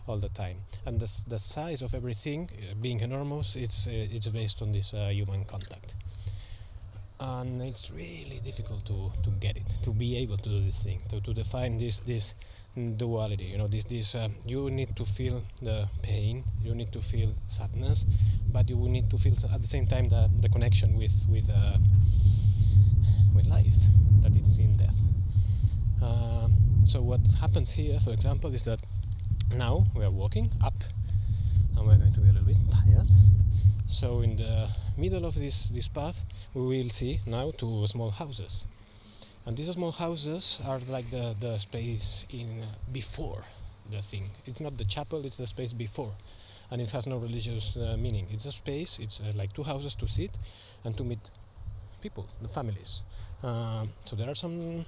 all 0.07 0.17
the 0.17 0.29
time. 0.29 0.57
And 0.85 0.99
the 0.99 1.09
the 1.27 1.39
size 1.39 1.81
of 1.81 1.93
everything 1.93 2.49
uh, 2.51 2.75
being 2.81 2.99
enormous, 3.01 3.55
it's 3.55 3.87
uh, 3.87 3.91
it's 4.15 4.27
based 4.27 4.61
on 4.61 4.71
this 4.71 4.93
uh, 4.93 5.09
human 5.11 5.45
contact. 5.45 5.95
And 7.19 7.61
it's 7.61 7.89
really 7.91 8.41
difficult 8.43 8.85
to, 8.85 9.11
to 9.23 9.29
get 9.39 9.55
it, 9.55 9.63
to 9.83 9.91
be 9.91 10.17
able 10.17 10.35
to 10.37 10.49
do 10.49 10.59
this 10.59 10.83
thing, 10.83 10.99
to, 11.09 11.21
to 11.21 11.33
define 11.33 11.77
this 11.77 11.99
this 12.01 12.35
duality. 12.97 13.45
You 13.45 13.57
know, 13.59 13.67
this 13.67 13.85
this 13.85 14.15
uh, 14.15 14.27
you 14.45 14.69
need 14.69 14.95
to 14.97 15.05
feel 15.05 15.41
the 15.61 15.87
pain, 16.01 16.43
you 16.63 16.75
need 16.75 16.91
to 16.91 16.99
feel 16.99 17.29
sadness, 17.47 18.05
but 18.51 18.69
you 18.69 18.75
need 18.89 19.09
to 19.11 19.17
feel 19.17 19.35
at 19.53 19.61
the 19.61 19.67
same 19.67 19.87
time 19.87 20.09
the, 20.09 20.29
the 20.41 20.49
connection 20.49 20.97
with 20.97 21.13
with 21.29 21.49
uh, 21.49 21.77
with 23.35 23.47
life 23.47 23.77
that 24.21 24.35
it's 24.35 24.59
in 24.59 24.75
death. 24.77 24.99
Uh, 26.01 26.47
so 26.85 27.01
what 27.01 27.21
happens 27.39 27.71
here, 27.71 27.99
for 27.99 28.11
example, 28.11 28.53
is 28.53 28.63
that 28.63 28.79
now 29.53 29.85
we 29.95 30.03
are 30.03 30.11
walking 30.11 30.49
up, 30.63 30.73
and 31.75 31.87
we're 31.87 31.97
going 31.97 32.13
to 32.13 32.19
be 32.19 32.29
a 32.29 32.33
little 32.33 32.47
bit 32.47 32.57
tired. 32.71 33.07
So 33.87 34.21
in 34.21 34.37
the 34.37 34.69
middle 34.97 35.25
of 35.25 35.35
this 35.35 35.69
this 35.69 35.87
path, 35.87 36.23
we 36.53 36.61
will 36.61 36.89
see 36.89 37.19
now 37.25 37.51
two 37.51 37.85
small 37.87 38.11
houses, 38.11 38.65
and 39.45 39.57
these 39.57 39.71
small 39.71 39.91
houses 39.91 40.59
are 40.65 40.79
like 40.89 41.09
the 41.09 41.35
the 41.39 41.57
space 41.57 42.25
in 42.29 42.61
uh, 42.61 42.65
before 42.91 43.43
the 43.91 44.01
thing. 44.01 44.29
It's 44.45 44.61
not 44.61 44.77
the 44.77 44.85
chapel; 44.85 45.25
it's 45.25 45.37
the 45.37 45.47
space 45.47 45.73
before, 45.73 46.13
and 46.71 46.81
it 46.81 46.91
has 46.91 47.05
no 47.07 47.17
religious 47.17 47.75
uh, 47.75 47.95
meaning. 47.99 48.27
It's 48.31 48.45
a 48.45 48.51
space. 48.51 48.99
It's 48.99 49.21
uh, 49.21 49.33
like 49.35 49.53
two 49.53 49.63
houses 49.63 49.95
to 49.95 50.07
sit 50.07 50.31
and 50.83 50.97
to 50.97 51.03
meet 51.03 51.31
people, 52.01 52.25
the 52.41 52.47
families. 52.47 53.03
Um, 53.43 53.89
so 54.05 54.15
there 54.15 54.29
are 54.29 54.35
some 54.35 54.85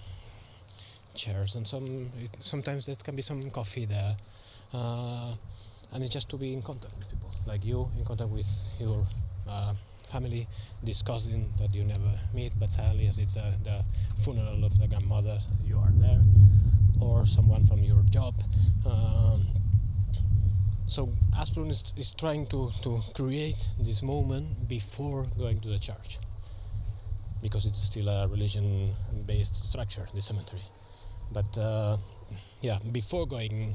chairs 1.14 1.56
and 1.56 1.68
some. 1.68 2.10
It, 2.24 2.32
sometimes 2.40 2.86
there 2.86 2.96
can 2.96 3.16
be 3.16 3.22
some 3.22 3.50
coffee 3.52 3.86
there, 3.86 4.16
uh, 4.18 4.35
and 4.74 6.04
it's 6.04 6.12
just 6.12 6.30
to 6.30 6.38
be 6.38 6.54
in 6.54 6.62
contact 6.62 6.98
with 6.98 7.10
people, 7.10 7.32
like 7.48 7.64
you 7.66 7.88
in 7.98 8.06
contact 8.06 8.30
with 8.30 8.48
your 8.80 9.06
uh, 9.48 9.74
family, 10.08 10.48
this 10.84 11.02
cousin 11.02 11.46
that 11.58 11.74
you 11.74 11.84
never 11.84 12.12
meet, 12.34 12.52
but 12.60 12.70
sadly, 12.70 13.08
as 13.08 13.20
it's 13.20 13.38
uh, 13.38 13.54
the 13.64 13.84
funeral 14.22 14.64
of 14.64 14.78
the 14.80 14.88
grandmother, 14.88 15.38
you 15.64 15.78
are 15.78 15.92
there, 15.96 16.22
or 17.02 17.26
someone 17.26 17.66
from 17.66 17.84
your 17.84 18.02
job. 18.10 18.34
Um, 18.86 19.48
so 20.88 21.10
Asplund 21.36 21.72
is, 21.72 21.94
is 21.98 22.14
trying 22.14 22.46
to, 22.48 22.70
to 22.84 23.02
create 23.16 23.70
this 23.80 24.04
moment 24.04 24.68
before 24.70 25.26
going 25.38 25.60
to 25.62 25.70
the 25.70 25.80
church 25.80 26.20
because 27.42 27.66
it's 27.68 27.82
still 27.82 28.08
a 28.08 28.28
religion 28.28 28.94
based 29.26 29.56
structure, 29.56 30.06
the 30.14 30.22
cemetery. 30.22 30.62
But 31.32 31.58
uh, 31.58 31.98
yeah, 32.62 32.80
before 32.92 33.26
going 33.28 33.74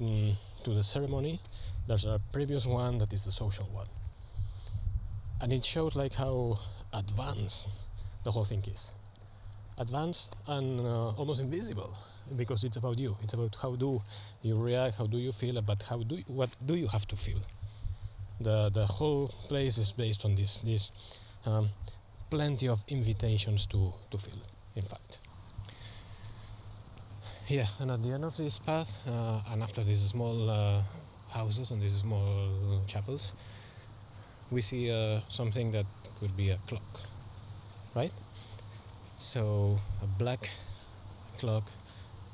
mm, 0.00 0.34
to 0.64 0.70
the 0.70 0.82
ceremony, 0.82 1.40
there's 1.86 2.04
a 2.04 2.20
previous 2.32 2.66
one 2.66 2.98
that 2.98 3.12
is 3.12 3.24
the 3.24 3.32
social 3.32 3.66
one. 3.72 3.86
And 5.40 5.52
it 5.52 5.64
shows 5.64 5.96
like 5.96 6.14
how 6.14 6.58
advanced 6.92 7.68
the 8.24 8.30
whole 8.30 8.44
thing 8.44 8.62
is. 8.66 8.92
Advanced 9.78 10.34
and 10.48 10.80
uh, 10.80 11.10
almost 11.10 11.42
invisible 11.42 11.94
because 12.34 12.64
it's 12.64 12.76
about 12.76 12.98
you. 12.98 13.16
It's 13.22 13.34
about 13.34 13.56
how 13.62 13.76
do 13.76 14.02
you 14.42 14.60
react, 14.60 14.96
how 14.96 15.06
do 15.06 15.18
you 15.18 15.32
feel, 15.32 15.60
but 15.62 15.82
how 15.88 16.02
do 16.02 16.16
you, 16.16 16.24
what 16.26 16.50
do 16.64 16.74
you 16.74 16.88
have 16.88 17.06
to 17.08 17.16
feel. 17.16 17.40
The 18.40 18.70
the 18.70 18.86
whole 18.86 19.28
place 19.48 19.78
is 19.78 19.92
based 19.92 20.24
on 20.24 20.34
this 20.34 20.60
this 20.60 20.92
um, 21.46 21.68
plenty 22.30 22.68
of 22.68 22.84
invitations 22.88 23.66
to 23.66 23.92
to 24.10 24.18
feel. 24.18 24.42
In 24.74 24.82
fact. 24.82 25.18
Yeah, 27.48 27.66
and 27.78 27.92
at 27.92 28.02
the 28.02 28.10
end 28.10 28.24
of 28.24 28.36
this 28.36 28.58
path, 28.58 28.90
uh, 29.06 29.38
and 29.52 29.62
after 29.62 29.84
these 29.84 30.00
small 30.04 30.50
uh, 30.50 30.82
houses 31.30 31.70
and 31.70 31.80
these 31.80 31.94
small 31.94 32.82
chapels, 32.88 33.34
we 34.50 34.60
see 34.60 34.90
uh, 34.90 35.20
something 35.28 35.70
that 35.70 35.86
could 36.18 36.36
be 36.36 36.50
a 36.50 36.58
clock, 36.66 36.82
right? 37.94 38.10
So 39.16 39.78
a 40.02 40.06
black 40.18 40.50
clock 41.38 41.62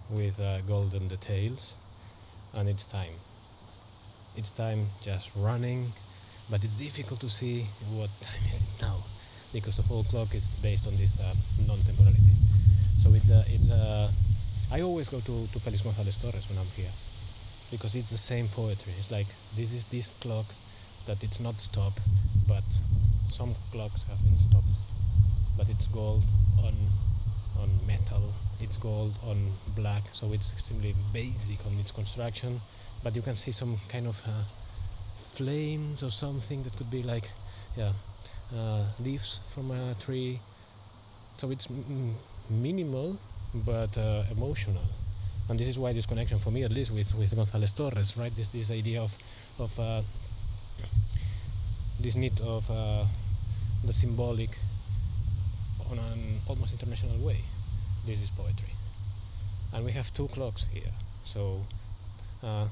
with 0.08 0.40
uh, 0.40 0.62
golden 0.62 1.08
details, 1.08 1.76
and 2.54 2.66
it's 2.66 2.86
time. 2.86 3.12
It's 4.34 4.50
time 4.50 4.86
just 5.02 5.30
running, 5.36 5.92
but 6.50 6.64
it's 6.64 6.76
difficult 6.76 7.20
to 7.20 7.28
see 7.28 7.66
what 7.90 8.08
time 8.22 8.40
is 8.48 8.62
it 8.62 8.80
now, 8.80 8.96
because 9.52 9.76
the 9.76 9.82
whole 9.82 10.04
clock 10.04 10.34
is 10.34 10.56
based 10.56 10.86
on 10.86 10.96
this 10.96 11.20
uh, 11.20 11.34
non-temporality. 11.66 12.32
So 12.96 13.12
it's 13.12 13.30
a, 13.30 13.44
it's 13.48 13.68
a. 13.68 14.08
I 14.72 14.80
always 14.80 15.10
go 15.10 15.20
to 15.20 15.46
to 15.52 15.60
Felix 15.60 15.82
González 15.82 16.16
Torres 16.18 16.48
when 16.48 16.58
I'm 16.58 16.72
here, 16.74 16.90
because 17.70 17.94
it's 17.94 18.08
the 18.08 18.16
same 18.16 18.48
poetry. 18.48 18.94
It's 18.96 19.10
like 19.10 19.26
this 19.54 19.74
is 19.74 19.84
this 19.84 20.08
clock 20.22 20.46
that 21.04 21.22
it's 21.22 21.40
not 21.40 21.60
stopped, 21.60 22.00
but 22.48 22.64
some 23.26 23.54
clocks 23.70 24.04
have 24.04 24.24
been 24.24 24.38
stopped, 24.38 24.72
but 25.58 25.68
it's 25.68 25.88
gold 25.88 26.24
on 26.64 26.72
on 27.60 27.68
metal. 27.86 28.32
It's 28.62 28.78
gold 28.78 29.12
on 29.28 29.36
black, 29.76 30.04
so 30.10 30.32
it's 30.32 30.52
extremely 30.54 30.94
basic 31.12 31.66
on 31.66 31.78
its 31.78 31.92
construction. 31.92 32.60
But 33.04 33.14
you 33.14 33.20
can 33.20 33.36
see 33.36 33.52
some 33.52 33.76
kind 33.88 34.06
of 34.06 34.22
uh, 34.26 34.44
flames 35.16 36.02
or 36.02 36.10
something 36.10 36.62
that 36.62 36.76
could 36.78 36.90
be 36.90 37.02
like, 37.02 37.28
yeah, 37.76 37.92
uh, 38.56 38.84
leaves 39.00 39.40
from 39.52 39.70
a 39.70 39.94
tree. 40.00 40.40
So 41.36 41.50
it's 41.50 41.68
m- 41.68 42.14
minimal 42.48 43.18
but 43.54 43.96
uh, 43.98 44.24
emotional, 44.30 44.82
and 45.48 45.58
this 45.58 45.68
is 45.68 45.78
why 45.78 45.92
this 45.92 46.06
connection 46.06 46.38
for 46.38 46.50
me, 46.50 46.64
at 46.64 46.70
least 46.70 46.92
with 46.92 47.14
with 47.14 47.34
González 47.34 47.76
Torres, 47.76 48.16
right? 48.16 48.34
This 48.34 48.48
this 48.48 48.70
idea 48.70 49.02
of 49.02 49.16
of 49.58 49.78
uh, 49.78 50.02
this 52.00 52.16
need 52.16 52.40
of 52.40 52.70
uh, 52.70 53.04
the 53.84 53.92
symbolic 53.92 54.50
on 55.90 55.98
an 55.98 56.40
almost 56.48 56.72
international 56.72 57.18
way. 57.26 57.38
This 58.06 58.22
is 58.22 58.30
poetry, 58.30 58.72
and 59.74 59.84
we 59.84 59.92
have 59.92 60.12
two 60.12 60.28
clocks 60.28 60.68
here. 60.68 60.92
So 61.24 61.60
uh, 62.42 62.66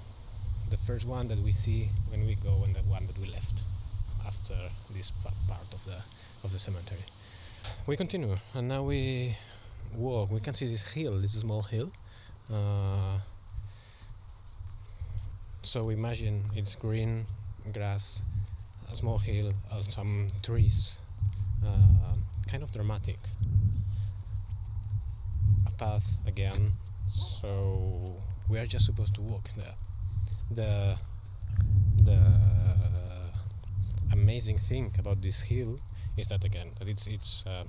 the 0.71 0.77
first 0.77 1.07
one 1.07 1.29
that 1.29 1.39
we 1.39 1.53
see 1.53 1.89
when 2.11 2.27
we 2.27 2.35
go, 2.37 2.65
and 2.65 2.75
the 2.75 2.81
one 2.81 3.07
that 3.07 3.19
we 3.19 3.27
left 3.27 3.61
after 4.27 4.55
this 4.95 5.13
part 5.47 5.75
of 5.75 5.85
the 5.85 6.03
of 6.43 6.53
the 6.53 6.59
cemetery. 6.59 7.05
We 7.87 7.97
continue, 7.97 8.39
and 8.55 8.69
now 8.69 8.83
we 8.83 9.37
walk. 9.97 10.31
We 10.31 10.41
can 10.41 10.55
see 10.55 10.67
this 10.67 10.93
hill. 10.95 11.19
This 11.21 11.33
small 11.33 11.63
hill. 11.63 11.93
Uh, 12.53 13.19
so 15.63 15.91
imagine 15.91 16.45
it's 16.57 16.75
green 16.75 17.27
grass, 17.73 18.23
a 18.91 18.97
small 18.97 19.19
hill, 19.19 19.53
and 19.71 19.85
some 19.85 20.29
trees. 20.43 20.99
Uh, 21.65 22.15
kind 22.49 22.63
of 22.63 22.73
dramatic. 22.73 23.19
A 25.67 25.71
path 25.73 26.19
again. 26.27 26.73
So 27.09 28.15
we 28.49 28.59
are 28.59 28.67
just 28.67 28.87
supposed 28.87 29.15
to 29.15 29.21
walk 29.21 29.51
there. 29.57 29.75
The 30.51 30.97
the 32.03 32.21
amazing 34.13 34.59
thing 34.59 34.95
about 34.99 35.23
this 35.23 35.43
hill 35.43 35.79
is 36.17 36.29
that 36.29 36.45
again 36.45 36.71
that 36.79 36.89
it's 36.89 37.07
it's 37.07 37.45
uh, 37.47 37.65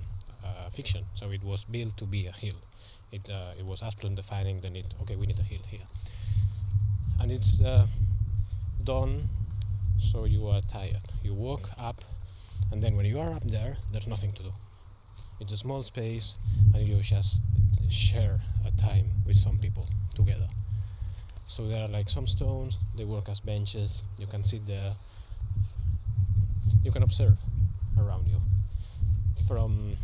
fiction. 0.72 1.04
So 1.14 1.30
it 1.30 1.44
was 1.44 1.64
built 1.64 1.96
to 1.98 2.04
be 2.04 2.26
a 2.26 2.32
hill. 2.32 2.56
It 3.10 3.28
uh, 3.30 3.58
it 3.58 3.66
was 3.66 3.82
Asplund 3.82 4.16
defining 4.16 4.60
the 4.60 4.70
need. 4.70 4.94
Okay, 5.02 5.16
we 5.16 5.26
need 5.26 5.38
a 5.38 5.42
hill 5.42 5.60
here, 5.68 5.86
and 7.20 7.30
it's 7.30 7.60
uh, 7.62 7.86
done. 8.82 9.28
So 9.98 10.24
you 10.24 10.48
are 10.48 10.62
tired. 10.62 11.06
You 11.22 11.34
walk 11.34 11.70
up, 11.78 12.00
and 12.72 12.82
then 12.82 12.96
when 12.96 13.06
you 13.06 13.20
are 13.20 13.32
up 13.32 13.44
there, 13.44 13.76
there's 13.92 14.08
nothing 14.08 14.32
to 14.32 14.42
do. 14.42 14.52
It's 15.40 15.52
a 15.52 15.56
small 15.56 15.82
space, 15.82 16.38
and 16.74 16.86
you 16.88 17.00
just 17.00 17.40
share 17.88 18.40
a 18.66 18.70
time 18.80 19.10
with 19.26 19.36
some 19.36 19.58
people 19.58 19.86
together. 20.14 20.48
So 21.46 21.68
there 21.68 21.82
are 21.84 21.88
like 21.88 22.08
some 22.08 22.26
stones. 22.26 22.78
They 22.96 23.04
work 23.04 23.28
as 23.28 23.40
benches. 23.40 24.02
You 24.18 24.26
can 24.26 24.42
sit 24.42 24.66
there. 24.66 24.94
You 26.82 26.90
can 26.90 27.02
observe 27.02 27.38
around 27.98 28.26
you 28.26 28.40
from 29.46 29.96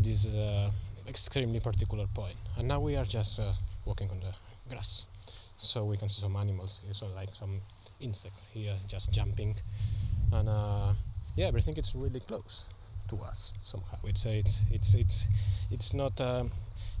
this 0.00 0.26
uh, 0.26 0.70
extremely 1.08 1.60
particular 1.60 2.06
point. 2.14 2.36
And 2.56 2.68
now 2.68 2.80
we 2.80 2.96
are 2.96 3.04
just 3.04 3.38
uh, 3.38 3.52
walking 3.84 4.10
on 4.10 4.20
the 4.20 4.34
grass, 4.68 5.06
so 5.56 5.84
we 5.84 5.96
can 5.96 6.08
see 6.08 6.22
some 6.22 6.36
animals. 6.36 6.82
So 6.92 7.06
like 7.14 7.34
some 7.34 7.60
insects 8.00 8.48
here 8.52 8.74
just 8.88 9.12
jumping, 9.12 9.56
and 10.32 10.48
uh, 10.48 10.92
yeah, 11.36 11.46
everything 11.46 11.76
is 11.76 11.94
really 11.94 12.20
close 12.20 12.66
to 13.08 13.16
us 13.16 13.52
somehow. 13.62 13.98
It's 14.04 14.26
uh, 14.26 14.30
it's 14.30 14.62
it's 14.70 14.94
it's 14.94 15.28
it's 15.70 15.94
not 15.94 16.20
um, 16.20 16.50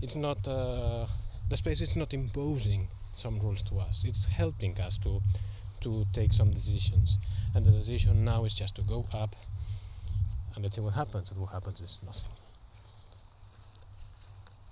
it's 0.00 0.14
not 0.16 0.46
uh, 0.46 1.06
the 1.48 1.56
space 1.56 1.80
is 1.80 1.96
not 1.96 2.14
imposing 2.14 2.88
some 3.12 3.38
rules 3.40 3.62
to 3.64 3.78
us. 3.78 4.04
It's 4.04 4.26
helping 4.26 4.80
us 4.80 4.98
to 4.98 5.20
to 5.80 6.06
take 6.12 6.32
some 6.32 6.50
decisions, 6.50 7.18
and 7.54 7.64
the 7.64 7.70
decision 7.70 8.24
now 8.24 8.44
is 8.44 8.54
just 8.54 8.76
to 8.76 8.82
go 8.82 9.06
up 9.12 9.34
and 10.54 10.64
let's 10.64 10.76
see 10.76 10.82
what 10.82 10.94
happens. 10.94 11.30
And 11.30 11.40
what 11.40 11.50
happens 11.50 11.80
is 11.80 12.00
nothing. 12.04 12.30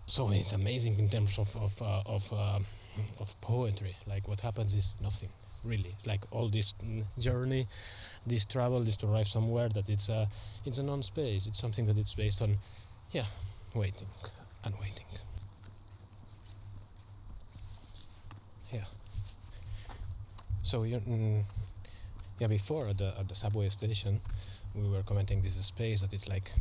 So 0.07 0.31
it's 0.31 0.53
amazing 0.53 0.99
in 0.99 1.09
terms 1.09 1.39
of 1.39 1.57
of 1.57 1.81
uh, 1.83 2.03
of, 2.07 2.33
uh, 2.33 2.59
of 3.21 3.41
poetry. 3.41 3.97
Like 4.07 4.29
what 4.29 4.41
happens 4.41 4.75
is 4.75 4.95
nothing 5.03 5.31
really. 5.65 5.91
It's 5.97 6.07
like 6.07 6.21
all 6.31 6.49
this 6.49 6.75
journey, 7.19 7.67
this 8.27 8.45
travel, 8.45 8.81
this 8.85 8.97
to 8.99 9.07
arrive 9.07 9.29
somewhere 9.29 9.69
that 9.71 9.89
it's 9.89 10.09
a 10.09 10.29
it's 10.67 10.79
a 10.79 10.83
non-space. 10.83 11.47
It's 11.47 11.59
something 11.59 11.87
that 11.87 11.99
it's 11.99 12.15
based 12.15 12.43
on, 12.43 12.59
yeah, 13.13 13.25
waiting 13.75 14.09
and 14.65 14.75
waiting. 14.75 15.07
Yeah. 18.71 18.85
So 20.63 20.83
you 20.83 20.99
mm, 20.99 21.45
yeah 22.39 22.49
before 22.49 22.89
at 22.89 22.99
the 22.99 23.15
at 23.19 23.29
the 23.29 23.35
subway 23.35 23.69
station, 23.71 24.21
we 24.75 24.89
were 24.89 25.03
commenting 25.03 25.41
this 25.41 25.55
space 25.65 26.03
that 26.03 26.13
it's 26.13 26.29
like 26.29 26.53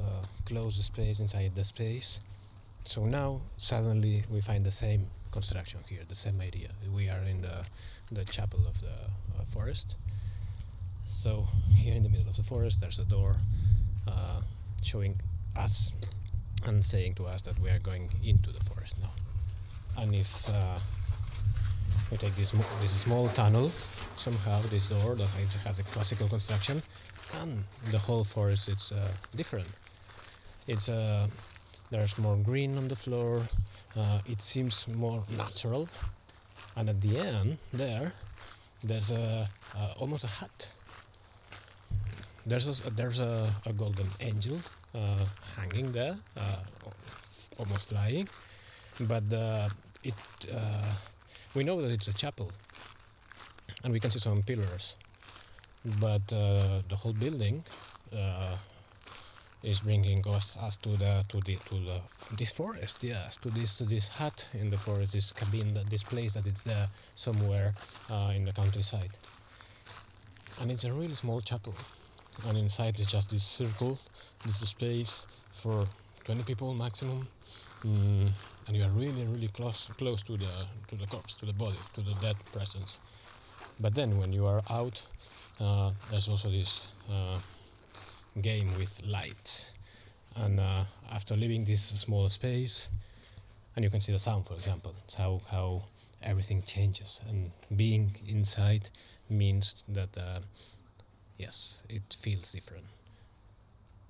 uh, 0.00 0.26
the 0.46 0.70
space 0.70 1.20
inside 1.20 1.52
the 1.54 1.64
space. 1.64 2.20
So 2.84 3.04
now 3.04 3.40
suddenly 3.56 4.24
we 4.30 4.40
find 4.40 4.64
the 4.64 4.72
same 4.72 5.06
construction 5.30 5.80
here, 5.88 6.00
the 6.08 6.14
same 6.14 6.40
idea. 6.40 6.68
We 6.94 7.08
are 7.08 7.22
in 7.22 7.42
the 7.42 7.66
the 8.10 8.24
chapel 8.24 8.60
of 8.66 8.80
the 8.80 8.96
uh, 9.38 9.44
forest. 9.44 9.96
So 11.06 11.46
here 11.74 11.94
in 11.94 12.02
the 12.02 12.08
middle 12.08 12.28
of 12.28 12.36
the 12.36 12.42
forest, 12.42 12.80
there's 12.80 12.98
a 12.98 13.04
door 13.04 13.36
uh, 14.06 14.42
showing 14.82 15.20
us 15.56 15.92
and 16.66 16.84
saying 16.84 17.14
to 17.14 17.24
us 17.24 17.42
that 17.42 17.58
we 17.58 17.70
are 17.70 17.78
going 17.78 18.10
into 18.22 18.50
the 18.50 18.60
forest 18.60 18.96
now. 19.00 19.12
And 19.96 20.14
if 20.14 20.48
uh, 20.48 20.78
we 22.10 22.16
take 22.18 22.36
this 22.36 22.50
this 22.50 23.00
small 23.00 23.28
tunnel, 23.28 23.70
somehow 24.16 24.60
this 24.70 24.88
door 24.88 25.14
that 25.14 25.30
has 25.64 25.80
a 25.80 25.84
classical 25.84 26.28
construction, 26.28 26.82
and 27.40 27.64
the 27.90 27.98
whole 27.98 28.24
forest 28.24 28.68
it's 28.68 28.92
uh, 28.92 29.08
different. 29.34 29.68
It's 30.66 30.88
uh, 30.88 31.26
there's 31.90 32.18
more 32.18 32.36
green 32.36 32.76
on 32.76 32.88
the 32.88 32.96
floor. 32.96 33.42
Uh, 33.96 34.20
it 34.26 34.40
seems 34.40 34.88
more 34.88 35.24
natural, 35.36 35.88
and 36.76 36.88
at 36.88 37.00
the 37.00 37.18
end 37.18 37.58
there, 37.72 38.12
there's 38.82 39.10
a 39.10 39.48
uh, 39.76 39.92
almost 39.98 40.24
a 40.24 40.28
hut. 40.28 40.72
There's 42.44 42.66
a, 42.80 42.90
there's 42.90 43.20
a, 43.20 43.54
a 43.66 43.72
golden 43.72 44.08
angel 44.20 44.58
uh, 44.94 45.24
hanging 45.56 45.92
there, 45.92 46.16
uh, 46.36 46.56
almost 47.58 47.90
flying, 47.90 48.28
but 48.98 49.22
it 50.02 50.14
we 51.54 51.62
know 51.64 51.80
that 51.82 51.90
it's 51.90 52.08
a 52.08 52.14
chapel 52.14 52.50
and 53.84 53.92
we 53.92 54.00
can 54.00 54.10
see 54.10 54.18
some 54.18 54.42
pillars 54.42 54.96
but 55.84 56.32
uh, 56.32 56.80
the 56.88 56.96
whole 56.96 57.12
building 57.12 57.64
uh, 58.16 58.56
is 59.62 59.80
bringing 59.80 60.26
us, 60.26 60.56
us 60.56 60.76
to 60.78 60.90
the 60.90 61.24
to 61.28 61.40
the 61.40 61.56
to 61.66 61.74
the 61.74 62.00
this 62.36 62.50
forest 62.50 63.02
yes 63.02 63.36
to 63.36 63.48
this 63.50 63.78
this 63.78 64.08
hut 64.08 64.48
in 64.54 64.70
the 64.70 64.78
forest 64.78 65.12
this 65.12 65.32
cabin 65.32 65.78
this 65.88 66.04
place 66.04 66.34
that 66.34 66.46
it's 66.46 66.64
there 66.64 66.88
somewhere 67.14 67.74
uh, 68.10 68.32
in 68.34 68.44
the 68.44 68.52
countryside. 68.52 69.10
And 70.60 70.70
it's 70.70 70.84
a 70.84 70.92
really 70.92 71.14
small 71.14 71.40
chapel. 71.40 71.74
And 72.46 72.56
inside 72.58 72.98
is 73.00 73.06
just 73.06 73.30
this 73.30 73.44
circle 73.44 73.98
this 74.44 74.56
space 74.56 75.26
for 75.50 75.86
20 76.24 76.42
people 76.42 76.74
maximum. 76.74 77.28
Mm, 77.84 78.30
and 78.66 78.76
you 78.76 78.84
are 78.84 78.90
really 78.90 79.24
really 79.24 79.48
close 79.48 79.90
close 79.96 80.22
to 80.22 80.36
the 80.36 80.66
to 80.88 80.96
the 80.96 81.06
corpse 81.06 81.34
to 81.36 81.46
the 81.46 81.52
body 81.52 81.78
to 81.94 82.00
the 82.00 82.14
dead 82.20 82.36
presence. 82.52 83.00
But 83.80 83.94
then 83.94 84.18
when 84.18 84.32
you 84.32 84.46
are 84.46 84.62
out 84.70 85.06
uh, 85.62 85.92
there's 86.10 86.28
also 86.28 86.50
this 86.50 86.88
uh, 87.10 87.38
game 88.40 88.70
with 88.78 89.02
light. 89.06 89.72
And 90.36 90.58
uh, 90.60 90.84
after 91.10 91.36
leaving 91.36 91.64
this 91.64 91.82
small 91.82 92.28
space 92.28 92.88
and 93.76 93.84
you 93.84 93.90
can 93.90 94.00
see 94.00 94.12
the 94.12 94.18
sound 94.18 94.46
for 94.46 94.54
example 94.54 94.94
how 95.18 95.40
how 95.50 95.82
everything 96.22 96.62
changes. 96.62 97.20
And 97.28 97.52
being 97.76 98.16
inside 98.26 98.90
means 99.28 99.84
that 99.88 100.16
uh, 100.16 100.40
yes 101.36 101.82
it 101.88 102.02
feels 102.14 102.52
different. 102.52 102.84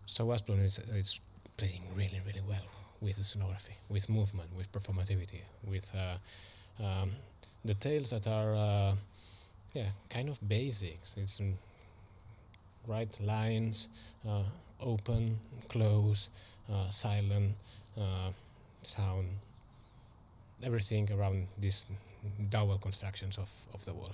So 0.07 0.27
Asplund 0.27 0.65
is, 0.65 0.79
is 0.79 1.21
playing 1.57 1.83
really 1.97 2.21
really 2.27 2.43
well 2.49 2.67
with 3.01 3.17
the 3.17 3.23
scenography, 3.23 3.75
with 3.89 4.09
movement, 4.09 4.51
with 4.57 4.71
performativity, 4.71 5.43
with 5.67 5.91
uh, 5.95 6.85
um, 6.85 7.11
details 7.67 8.11
that 8.11 8.27
are 8.29 8.95
yeah 9.75 9.91
kind 10.09 10.29
of 10.29 10.39
basic. 10.47 10.99
It's 11.17 11.41
right 12.87 13.09
lines, 13.21 13.89
uh, 14.29 14.43
open, 14.81 15.39
close, 15.69 16.31
uh, 16.73 16.91
silent, 16.91 17.55
uh, 17.97 18.31
sound, 18.83 19.29
everything 20.63 21.09
around 21.13 21.47
these 21.59 21.87
double 22.51 22.79
constructions 22.79 23.39
of, 23.39 23.51
of 23.75 23.85
the 23.85 23.95
wall. 23.95 24.13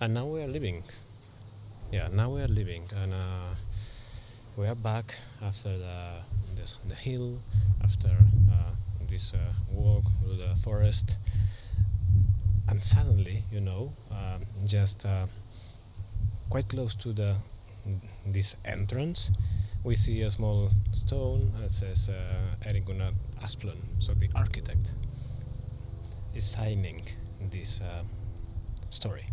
And 0.00 0.14
now 0.14 0.26
we 0.26 0.42
are 0.42 0.46
living. 0.46 0.82
Yeah, 1.92 2.08
now 2.12 2.30
we 2.30 2.40
are 2.42 2.48
living, 2.48 2.90
and 2.94 3.14
uh, 3.14 3.54
we 4.56 4.66
are 4.66 4.74
back 4.74 5.14
after 5.42 5.78
the 5.78 6.22
this, 6.56 6.74
the 6.88 6.94
hill 6.94 7.38
after 7.82 8.08
uh, 8.08 8.70
this 9.08 9.34
uh, 9.34 9.52
walk 9.72 10.04
through 10.20 10.36
the 10.36 10.54
forest 10.56 11.18
and 12.68 12.82
suddenly 12.82 13.44
you 13.50 13.60
know 13.60 13.92
um, 14.10 14.42
just 14.64 15.06
uh, 15.06 15.26
quite 16.50 16.68
close 16.68 16.94
to 16.94 17.12
the 17.12 17.34
this 18.26 18.56
entrance 18.64 19.30
we 19.84 19.94
see 19.96 20.22
a 20.22 20.30
small 20.30 20.70
stone 20.92 21.52
that 21.60 21.70
says 21.70 22.08
uh, 22.08 22.68
Erik 22.68 22.86
Gunnar 22.86 23.10
Asplund 23.42 23.82
so 23.98 24.14
the 24.14 24.28
architect 24.34 24.92
is 26.34 26.44
signing 26.44 27.02
this 27.50 27.80
uh, 27.80 28.02
story 28.90 29.26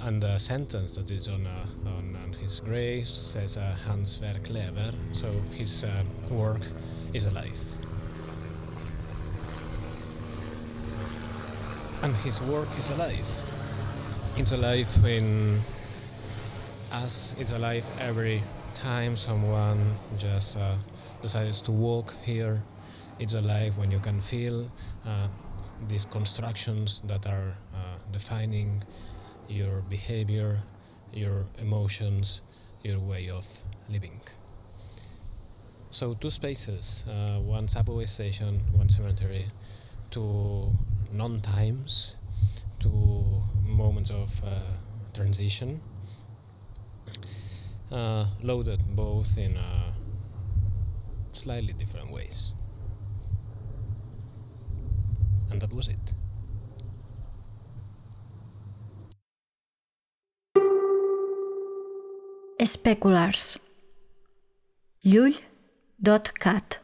and 0.00 0.22
the 0.22 0.38
sentence 0.38 0.96
that 0.96 1.10
is 1.10 1.28
on, 1.28 1.46
uh, 1.46 1.88
on, 1.88 2.16
on 2.22 2.32
his 2.34 2.60
grave 2.60 3.06
says 3.06 3.56
uh, 3.56 3.74
Hans 3.86 4.16
verk 4.18 4.48
lever, 4.50 4.92
so 5.12 5.32
his 5.52 5.84
uh, 5.84 6.04
work 6.30 6.60
is 7.12 7.26
alive. 7.26 7.58
And 12.06 12.14
his 12.18 12.40
work 12.40 12.68
is 12.78 12.90
alive. 12.90 13.28
It's 14.36 14.52
alive 14.52 15.04
in 15.04 15.60
us, 16.92 17.34
it's 17.36 17.50
alive 17.50 17.84
every 17.98 18.44
time 18.74 19.16
someone 19.16 19.96
just 20.16 20.56
uh, 20.56 20.76
decides 21.20 21.60
to 21.62 21.72
walk 21.72 22.14
here. 22.22 22.62
It's 23.18 23.34
alive 23.34 23.76
when 23.76 23.90
you 23.90 23.98
can 23.98 24.20
feel 24.20 24.70
uh, 25.04 25.26
these 25.88 26.06
constructions 26.06 27.02
that 27.06 27.26
are 27.26 27.56
uh, 27.74 27.98
defining 28.12 28.84
your 29.48 29.80
behavior, 29.90 30.60
your 31.12 31.46
emotions, 31.58 32.40
your 32.84 33.00
way 33.00 33.28
of 33.30 33.48
living. 33.90 34.20
So, 35.90 36.14
two 36.14 36.30
spaces 36.30 37.04
uh, 37.08 37.40
one 37.40 37.66
subway 37.66 38.06
station, 38.06 38.60
one 38.76 38.90
cemetery, 38.90 39.46
two 40.12 40.70
non 41.16 41.40
times, 41.40 42.16
to 42.80 42.88
moments 43.64 44.10
of 44.10 44.42
uh, 44.44 44.60
transition, 45.14 45.80
uh, 47.90 48.26
loaded 48.42 48.80
both 48.94 49.38
in 49.38 49.56
uh, 49.56 49.92
slightly 51.32 51.72
different 51.72 52.10
ways. 52.12 52.52
And 55.50 55.60
that 55.62 55.72
was 55.72 55.88
it. 55.88 56.12
Especulars. 62.58 63.58
Llull.cat 65.04 66.78